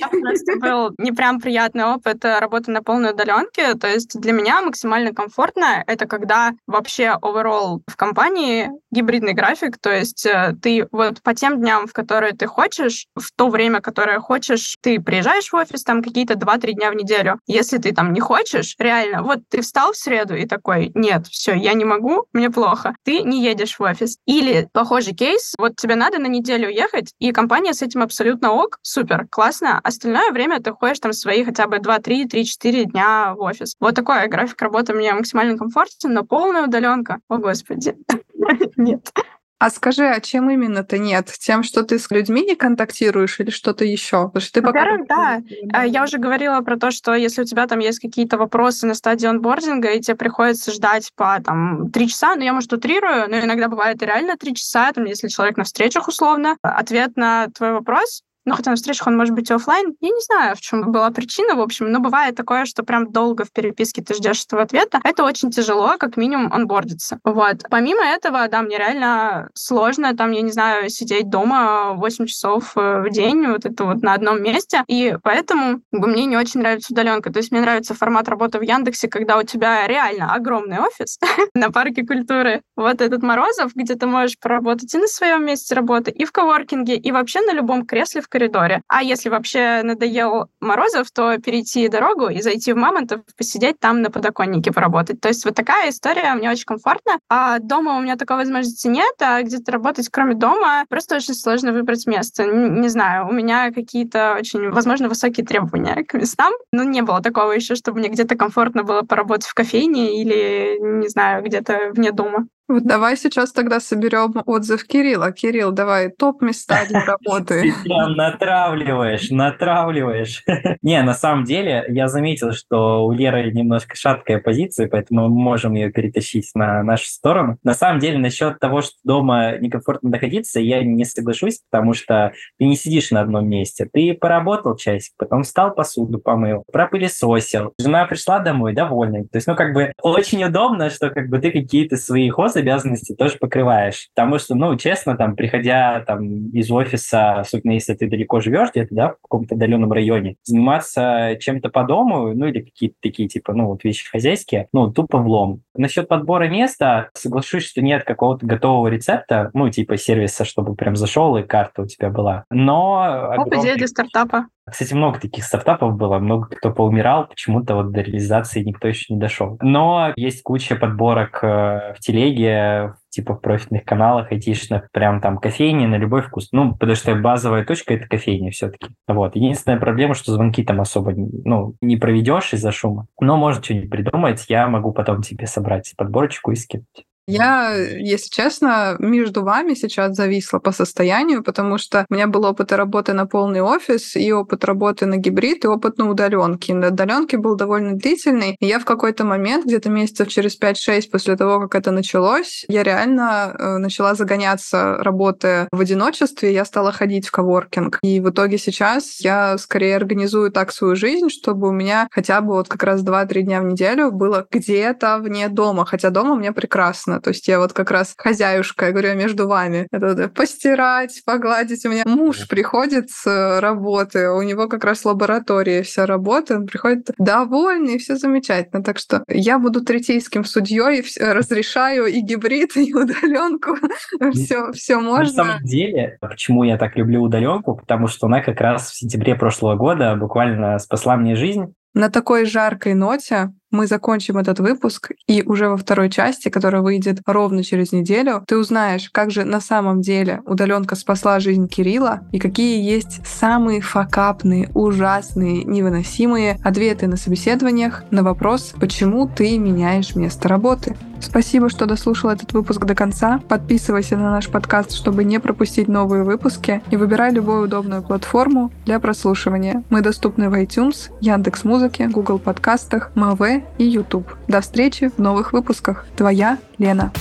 Был 0.60 0.92
не 0.98 1.12
прям 1.12 1.40
приятный 1.40 1.84
опыт 1.84 2.24
э, 2.24 2.38
работы 2.38 2.70
на 2.70 2.82
полной 2.82 3.12
удаленке. 3.12 3.74
То 3.74 3.88
есть 3.88 4.18
для 4.20 4.32
меня 4.32 4.60
максимально 4.60 5.12
комфортно 5.14 5.82
это 5.86 6.06
когда 6.06 6.52
вообще 6.66 7.16
overall 7.22 7.80
в 7.86 7.96
компании 7.96 8.70
гибридный 8.90 9.32
график. 9.32 9.78
То 9.78 9.90
есть 9.90 10.26
э, 10.26 10.54
ты 10.60 10.86
вот 10.90 11.22
по 11.22 11.34
тем 11.34 11.60
дням, 11.60 11.86
в 11.86 11.92
которые 11.92 12.32
ты 12.32 12.46
хочешь, 12.46 13.06
в 13.14 13.30
то 13.34 13.48
время, 13.48 13.80
которое 13.80 14.20
хочешь, 14.20 14.76
ты 14.80 15.00
приезжаешь 15.00 15.50
в 15.50 15.54
офис 15.54 15.82
там 15.84 16.02
какие-то 16.02 16.34
2-3 16.34 16.72
дня 16.72 16.90
в 16.90 16.94
неделю. 16.94 17.38
Если 17.46 17.78
ты 17.78 17.92
там 17.92 18.12
не 18.12 18.20
хочешь, 18.20 18.74
реально, 18.78 19.22
вот 19.22 19.40
ты 19.48 19.62
встал 19.62 19.92
в 19.92 19.96
среду 19.96 20.34
и 20.34 20.46
такой, 20.46 20.90
нет, 20.94 21.26
все, 21.26 21.54
я 21.54 21.72
не 21.74 21.84
могу, 21.84 22.26
мне 22.32 22.50
плохо. 22.50 22.94
Ты 23.04 23.22
не 23.22 23.42
едешь 23.42 23.78
в 23.78 23.82
офис. 23.82 24.18
Или 24.26 24.68
похожий 24.72 25.14
кейс, 25.14 25.54
вот 25.58 25.76
тебе 25.76 25.94
надо 25.94 26.18
на 26.18 26.26
неделю 26.26 26.59
неделю 26.60 26.70
ехать, 26.70 27.14
и 27.18 27.32
компания 27.32 27.74
с 27.74 27.82
этим 27.82 28.02
абсолютно 28.02 28.52
ок, 28.52 28.78
супер, 28.82 29.26
классно. 29.30 29.80
Остальное 29.82 30.30
время 30.30 30.60
ты 30.60 30.72
ходишь 30.72 31.00
там 31.00 31.12
свои 31.12 31.44
хотя 31.44 31.66
бы 31.66 31.76
2-3, 31.76 32.26
3-4 32.26 32.84
дня 32.84 33.34
в 33.34 33.40
офис. 33.40 33.76
Вот 33.80 33.94
такой 33.94 34.28
график 34.28 34.60
работы 34.62 34.94
мне 34.94 35.12
максимально 35.12 35.56
комфортен, 35.56 36.12
но 36.12 36.24
полная 36.24 36.64
удаленка. 36.64 37.18
О, 37.28 37.38
господи. 37.38 37.96
Нет. 38.76 39.12
А 39.60 39.68
скажи, 39.68 40.06
а 40.06 40.18
чем 40.20 40.50
именно-то 40.50 40.96
нет? 40.96 41.26
Тем, 41.38 41.62
что 41.62 41.82
ты 41.82 41.98
с 41.98 42.10
людьми 42.10 42.40
не 42.46 42.56
контактируешь 42.56 43.40
или 43.40 43.50
что-то 43.50 43.84
еще? 43.84 44.28
Потому 44.28 44.40
что 44.40 44.52
ты 44.54 44.62
Во-первых, 44.62 45.06
да. 45.06 45.42
А, 45.74 45.86
я 45.86 46.02
уже 46.02 46.16
говорила 46.16 46.62
про 46.62 46.78
то, 46.78 46.90
что 46.90 47.14
если 47.14 47.42
у 47.42 47.44
тебя 47.44 47.66
там 47.66 47.78
есть 47.78 47.98
какие-то 47.98 48.38
вопросы 48.38 48.86
на 48.86 48.94
стадии 48.94 49.26
онбординга, 49.26 49.90
и 49.90 50.00
тебе 50.00 50.16
приходится 50.16 50.72
ждать 50.72 51.12
по 51.14 51.38
там 51.44 51.90
три 51.90 52.08
часа, 52.08 52.36
ну 52.36 52.42
я, 52.42 52.54
может, 52.54 52.72
утрирую, 52.72 53.28
но 53.28 53.38
иногда 53.38 53.68
бывает 53.68 54.02
реально 54.02 54.38
три 54.38 54.54
часа, 54.54 54.92
там, 54.94 55.04
если 55.04 55.28
человек 55.28 55.58
на 55.58 55.64
встречах 55.64 56.08
условно, 56.08 56.56
ответ 56.62 57.16
на 57.16 57.48
твой 57.48 57.72
вопрос 57.72 58.22
ну, 58.44 58.54
хотя 58.54 58.70
на 58.70 58.76
встречах 58.76 59.06
он 59.06 59.16
может 59.16 59.34
быть 59.34 59.50
офлайн. 59.50 59.94
Я 60.00 60.10
не 60.10 60.20
знаю, 60.20 60.56
в 60.56 60.60
чем 60.60 60.92
была 60.92 61.10
причина, 61.10 61.54
в 61.54 61.60
общем, 61.60 61.90
но 61.90 62.00
бывает 62.00 62.34
такое, 62.34 62.64
что 62.64 62.82
прям 62.82 63.12
долго 63.12 63.44
в 63.44 63.52
переписке 63.52 64.02
ты 64.02 64.14
ждешь 64.14 64.44
этого 64.44 64.62
ответа. 64.62 65.00
Это 65.04 65.24
очень 65.24 65.50
тяжело, 65.50 65.96
как 65.98 66.16
минимум, 66.16 66.52
онбордиться. 66.52 67.18
Вот. 67.24 67.62
Помимо 67.70 68.02
этого, 68.02 68.48
да, 68.48 68.62
мне 68.62 68.78
реально 68.78 69.50
сложно, 69.54 70.16
там, 70.16 70.32
я 70.32 70.42
не 70.42 70.52
знаю, 70.52 70.88
сидеть 70.88 71.28
дома 71.28 71.92
8 71.94 72.26
часов 72.26 72.72
э, 72.76 73.02
в 73.02 73.10
день, 73.10 73.46
вот 73.46 73.66
это 73.66 73.84
вот 73.84 74.02
на 74.02 74.14
одном 74.14 74.42
месте, 74.42 74.82
и 74.86 75.16
поэтому 75.22 75.82
мне 75.92 76.24
не 76.24 76.36
очень 76.36 76.60
нравится 76.60 76.92
удаленка. 76.92 77.32
То 77.32 77.38
есть 77.38 77.50
мне 77.50 77.60
нравится 77.60 77.94
формат 77.94 78.28
работы 78.28 78.58
в 78.58 78.62
Яндексе, 78.62 79.08
когда 79.08 79.36
у 79.38 79.42
тебя 79.42 79.86
реально 79.86 80.32
огромный 80.34 80.78
офис 80.78 81.18
на 81.54 81.70
парке 81.70 82.06
культуры. 82.06 82.62
Вот 82.76 83.00
этот 83.00 83.22
Морозов, 83.22 83.72
где 83.74 83.94
ты 83.94 84.06
можешь 84.06 84.38
поработать 84.38 84.94
и 84.94 84.98
на 84.98 85.06
своем 85.06 85.44
месте 85.44 85.74
работы, 85.74 86.10
и 86.10 86.24
в 86.24 86.32
коворкинге, 86.32 86.96
и 86.96 87.12
вообще 87.12 87.40
на 87.42 87.52
любом 87.52 87.84
кресле 87.84 88.22
в 88.22 88.28
коридоре. 88.30 88.82
А 88.88 89.02
если 89.02 89.28
вообще 89.28 89.82
надоел 89.82 90.48
Морозов, 90.60 91.10
то 91.10 91.36
перейти 91.38 91.88
дорогу 91.88 92.28
и 92.28 92.40
зайти 92.40 92.72
в 92.72 92.76
Мамонтов, 92.76 93.20
посидеть 93.36 93.78
там 93.78 94.00
на 94.00 94.10
подоконнике 94.10 94.72
поработать. 94.72 95.20
То 95.20 95.28
есть 95.28 95.44
вот 95.44 95.54
такая 95.54 95.90
история 95.90 96.32
мне 96.34 96.50
очень 96.50 96.64
комфортна. 96.64 97.18
А 97.28 97.58
дома 97.58 97.98
у 97.98 98.00
меня 98.00 98.16
такой 98.16 98.36
возможности 98.36 98.86
нет, 98.88 99.14
а 99.20 99.42
где-то 99.42 99.72
работать 99.72 100.08
кроме 100.08 100.34
дома 100.34 100.84
просто 100.88 101.16
очень 101.16 101.34
сложно 101.34 101.72
выбрать 101.72 102.06
место. 102.06 102.46
Не, 102.46 102.80
не 102.80 102.88
знаю, 102.88 103.28
у 103.28 103.32
меня 103.32 103.70
какие-то 103.72 104.36
очень, 104.38 104.70
возможно, 104.70 105.08
высокие 105.08 105.44
требования 105.44 106.04
к 106.04 106.14
местам. 106.14 106.52
Но 106.72 106.84
не 106.84 107.02
было 107.02 107.20
такого 107.20 107.52
еще, 107.52 107.74
чтобы 107.74 107.98
мне 107.98 108.08
где-то 108.08 108.36
комфортно 108.36 108.84
было 108.84 109.02
поработать 109.02 109.46
в 109.46 109.54
кофейне 109.54 110.22
или, 110.22 110.78
не 110.80 111.08
знаю, 111.08 111.42
где-то 111.42 111.90
вне 111.92 112.12
дома. 112.12 112.46
Вот 112.70 112.84
давай 112.84 113.16
сейчас 113.16 113.50
тогда 113.50 113.80
соберем 113.80 114.32
отзыв 114.46 114.86
Кирилла. 114.86 115.32
Кирилл, 115.32 115.72
давай 115.72 116.08
топ 116.08 116.40
места 116.40 116.86
для 116.88 117.04
работы. 117.04 117.74
Натравливаешь, 117.84 119.30
натравливаешь. 119.30 120.44
Не, 120.82 121.02
на 121.02 121.14
самом 121.14 121.42
деле, 121.42 121.84
я 121.88 122.06
заметил, 122.06 122.52
что 122.52 123.04
у 123.04 123.10
Леры 123.10 123.50
немножко 123.50 123.96
шаткая 123.96 124.38
позиция, 124.38 124.86
поэтому 124.86 125.28
мы 125.28 125.42
можем 125.42 125.74
ее 125.74 125.90
перетащить 125.90 126.52
на 126.54 126.84
нашу 126.84 127.06
сторону. 127.06 127.58
На 127.64 127.74
самом 127.74 127.98
деле, 127.98 128.18
насчет 128.18 128.60
того, 128.60 128.82
что 128.82 128.94
дома 129.02 129.58
некомфортно 129.58 130.10
находиться, 130.10 130.60
я 130.60 130.84
не 130.84 131.04
соглашусь, 131.04 131.62
потому 131.68 131.92
что 131.92 132.32
ты 132.60 132.66
не 132.66 132.76
сидишь 132.76 133.10
на 133.10 133.22
одном 133.22 133.48
месте. 133.48 133.88
Ты 133.92 134.14
поработал 134.14 134.76
часик, 134.76 135.12
потом 135.18 135.42
встал 135.42 135.74
посуду 135.74 136.20
помыл, 136.20 136.62
пропылесосил. 136.72 137.72
Жена 137.80 138.04
пришла 138.04 138.38
домой 138.38 138.74
довольная. 138.74 139.24
То 139.24 139.38
есть, 139.38 139.48
ну, 139.48 139.56
как 139.56 139.74
бы 139.74 139.92
очень 140.00 140.44
удобно, 140.44 140.88
что 140.88 141.10
как 141.10 141.28
бы 141.28 141.40
ты 141.40 141.50
какие-то 141.50 141.96
свои 141.96 142.28
хозы 142.30 142.59
обязанности 142.60 143.14
тоже 143.14 143.36
покрываешь. 143.38 144.08
Потому 144.14 144.38
что, 144.38 144.54
ну, 144.54 144.76
честно, 144.76 145.16
там, 145.16 145.36
приходя 145.36 146.00
там 146.06 146.50
из 146.50 146.70
офиса, 146.70 147.40
особенно 147.40 147.72
если 147.72 147.94
ты 147.94 148.08
далеко 148.08 148.40
живешь 148.40 148.70
где-то, 148.70 148.94
да, 148.94 149.08
в 149.10 149.16
каком-то 149.22 149.54
отдаленном 149.54 149.92
районе, 149.92 150.36
заниматься 150.44 151.36
чем-то 151.40 151.68
по 151.68 151.84
дому, 151.84 152.34
ну, 152.34 152.46
или 152.46 152.60
какие-то 152.60 152.96
такие, 153.02 153.28
типа, 153.28 153.52
ну, 153.52 153.66
вот 153.66 153.84
вещи 153.84 154.08
хозяйские, 154.08 154.68
ну, 154.72 154.92
тупо 154.92 155.18
влом. 155.18 155.62
Насчет 155.74 156.08
подбора 156.08 156.48
места, 156.48 157.10
соглашусь, 157.14 157.66
что 157.66 157.82
нет 157.82 158.04
какого-то 158.04 158.46
готового 158.46 158.88
рецепта, 158.88 159.50
ну, 159.54 159.68
типа 159.70 159.96
сервиса, 159.96 160.44
чтобы 160.44 160.74
прям 160.74 160.96
зашел 160.96 161.36
и 161.36 161.42
карта 161.42 161.82
у 161.82 161.86
тебя 161.86 162.10
была. 162.10 162.44
Но... 162.50 163.34
Оп, 163.36 163.54
идея 163.54 163.76
для 163.76 163.86
стартапа. 163.86 164.46
Кстати, 164.70 164.94
много 164.94 165.20
таких 165.20 165.44
стартапов 165.44 165.96
было, 165.96 166.18
много 166.18 166.48
кто 166.48 166.72
поумирал, 166.72 167.26
почему-то 167.26 167.74
вот 167.74 167.92
до 167.92 168.00
реализации 168.00 168.62
никто 168.62 168.88
еще 168.88 169.12
не 169.12 169.20
дошел. 169.20 169.58
Но 169.60 170.12
есть 170.16 170.42
куча 170.42 170.76
подборок 170.76 171.42
э, 171.42 171.94
в 171.96 172.00
телеге, 172.00 172.94
типа 173.10 173.34
в 173.34 173.40
профильных 173.40 173.84
каналах 173.84 174.32
айтишных, 174.32 174.90
прям 174.92 175.20
там 175.20 175.38
кофейни 175.38 175.86
на 175.86 175.96
любой 175.96 176.22
вкус. 176.22 176.48
Ну, 176.52 176.72
потому 176.72 176.94
что 176.94 177.14
базовая 177.14 177.64
точка— 177.64 177.94
это 177.94 178.06
кофейня 178.06 178.50
все-таки. 178.50 178.88
Вот. 179.06 179.36
Единственная 179.36 179.78
проблема, 179.78 180.14
что 180.14 180.32
звонки 180.32 180.62
там 180.62 180.80
особо 180.80 181.12
ну, 181.14 181.74
не 181.80 181.96
проведешь 181.96 182.52
из-за 182.52 182.72
шума. 182.72 183.06
Но 183.20 183.36
может 183.36 183.64
что-нибудь 183.64 183.90
придумать, 183.90 184.44
я 184.48 184.68
могу 184.68 184.92
потом 184.92 185.22
тебе 185.22 185.46
собрать 185.46 185.92
подборочку 185.96 186.52
и 186.52 186.56
скинуть. 186.56 187.04
Я, 187.26 187.76
если 187.76 188.28
честно, 188.28 188.96
между 188.98 189.44
вами 189.44 189.74
сейчас 189.74 190.16
зависла 190.16 190.58
по 190.58 190.72
состоянию, 190.72 191.44
потому 191.44 191.78
что 191.78 192.04
у 192.10 192.14
меня 192.14 192.26
был 192.26 192.44
опыт 192.44 192.72
работы 192.72 193.12
на 193.12 193.26
полный 193.26 193.60
офис, 193.60 194.16
и 194.16 194.32
опыт 194.32 194.64
работы 194.64 195.06
на 195.06 195.16
гибрид, 195.16 195.64
и 195.64 195.68
опыт 195.68 195.98
на 195.98 196.10
удаленке. 196.10 196.74
На 196.74 196.88
удаленке 196.88 197.38
был 197.38 197.54
довольно 197.54 197.94
длительный. 197.94 198.56
И 198.58 198.66
я 198.66 198.78
в 198.80 198.84
какой-то 198.84 199.24
момент, 199.24 199.64
где-то 199.64 199.90
месяцев 199.90 200.28
через 200.28 200.58
5-6 200.58 201.10
после 201.10 201.36
того, 201.36 201.60
как 201.60 201.76
это 201.76 201.92
началось, 201.92 202.64
я 202.68 202.82
реально 202.82 203.54
э, 203.56 203.76
начала 203.78 204.14
загоняться 204.14 204.96
работая 204.98 205.68
в 205.70 205.80
одиночестве, 205.80 206.52
я 206.52 206.64
стала 206.64 206.90
ходить 206.90 207.28
в 207.28 207.30
коворкинг. 207.30 207.98
И 208.02 208.18
в 208.20 208.30
итоге 208.30 208.58
сейчас 208.58 209.20
я 209.20 209.56
скорее 209.58 209.96
организую 209.96 210.50
так 210.50 210.72
свою 210.72 210.96
жизнь, 210.96 211.28
чтобы 211.28 211.68
у 211.68 211.72
меня 211.72 212.08
хотя 212.10 212.40
бы 212.40 212.54
вот 212.54 212.68
как 212.68 212.82
раз 212.82 213.04
2-3 213.04 213.42
дня 213.42 213.60
в 213.60 213.66
неделю 213.66 214.10
было 214.10 214.46
где-то 214.50 215.18
вне 215.18 215.48
дома. 215.48 215.86
Хотя 215.86 216.10
дома 216.10 216.34
мне 216.34 216.52
прекрасно. 216.52 217.09
То 217.18 217.30
есть 217.30 217.48
я 217.48 217.58
вот 217.58 217.72
как 217.72 217.90
раз 217.90 218.14
хозяюшка, 218.16 218.86
я 218.86 218.92
говорю, 218.92 219.14
между 219.16 219.48
вами. 219.48 219.88
Это 219.90 220.14
вот 220.14 220.34
постирать, 220.34 221.22
погладить. 221.24 221.84
У 221.84 221.88
меня 221.88 222.04
муж 222.06 222.46
приходит 222.46 223.10
с 223.10 223.58
работы, 223.60 224.30
у 224.30 224.42
него 224.42 224.68
как 224.68 224.84
раз 224.84 225.04
лаборатория 225.04 225.82
вся 225.82 226.06
работа, 226.06 226.56
он 226.56 226.66
приходит 226.66 227.10
довольный, 227.18 227.94
и 227.94 227.98
все 227.98 228.16
замечательно. 228.16 228.84
Так 228.84 228.98
что 228.98 229.24
я 229.28 229.58
буду 229.58 229.80
третейским 229.80 230.44
судьей, 230.44 231.02
разрешаю 231.18 232.06
и 232.06 232.20
гибрид, 232.20 232.76
и 232.76 232.94
удаленку. 232.94 233.76
все, 234.32 234.72
все 234.72 235.00
можно. 235.00 235.44
На 235.44 235.50
самом 235.50 235.64
деле, 235.64 236.18
почему 236.20 236.64
я 236.64 236.76
так 236.76 236.96
люблю 236.96 237.22
удаленку? 237.22 237.76
Потому 237.76 238.06
что 238.06 238.26
она 238.26 238.42
как 238.42 238.60
раз 238.60 238.90
в 238.90 238.96
сентябре 238.96 239.34
прошлого 239.34 239.76
года 239.76 240.14
буквально 240.16 240.78
спасла 240.78 241.16
мне 241.16 241.36
жизнь. 241.36 241.74
На 241.94 242.08
такой 242.10 242.44
жаркой 242.44 242.94
ноте 242.94 243.52
мы 243.70 243.86
закончим 243.86 244.38
этот 244.38 244.60
выпуск, 244.60 245.12
и 245.26 245.42
уже 245.42 245.68
во 245.68 245.76
второй 245.76 246.10
части, 246.10 246.48
которая 246.48 246.82
выйдет 246.82 247.20
ровно 247.26 247.62
через 247.62 247.92
неделю, 247.92 248.44
ты 248.46 248.56
узнаешь, 248.56 249.10
как 249.10 249.30
же 249.30 249.44
на 249.44 249.60
самом 249.60 250.00
деле 250.00 250.40
удаленка 250.46 250.96
спасла 250.96 251.40
жизнь 251.40 251.68
Кирилла 251.68 252.20
и 252.32 252.38
какие 252.38 252.82
есть 252.82 253.26
самые 253.26 253.80
факапные, 253.80 254.70
ужасные, 254.74 255.64
невыносимые 255.64 256.58
ответы 256.62 257.06
на 257.06 257.16
собеседованиях 257.16 258.04
на 258.10 258.22
вопрос, 258.22 258.74
почему 258.78 259.28
ты 259.28 259.58
меняешь 259.58 260.14
место 260.14 260.48
работы. 260.48 260.96
Спасибо, 261.20 261.68
что 261.68 261.86
дослушал 261.86 262.30
этот 262.30 262.52
выпуск 262.52 262.84
до 262.86 262.94
конца. 262.94 263.40
Подписывайся 263.48 264.16
на 264.16 264.30
наш 264.30 264.48
подкаст, 264.48 264.92
чтобы 264.92 265.22
не 265.22 265.38
пропустить 265.38 265.86
новые 265.86 266.24
выпуски, 266.24 266.82
и 266.90 266.96
выбирай 266.96 267.30
любую 267.30 267.64
удобную 267.64 268.02
платформу 268.02 268.72
для 268.86 268.98
прослушивания. 269.00 269.84
Мы 269.90 270.00
доступны 270.00 270.48
в 270.48 270.54
iTunes, 270.54 271.10
Яндекс.Музыке, 271.20 272.08
Google 272.08 272.38
подкастах, 272.38 273.10
МВ 273.14 273.59
и 273.78 273.84
YouTube. 273.84 274.28
До 274.48 274.60
встречи 274.60 275.08
в 275.08 275.18
новых 275.18 275.52
выпусках. 275.52 276.06
Твоя 276.16 276.58
Лена. 276.78 277.12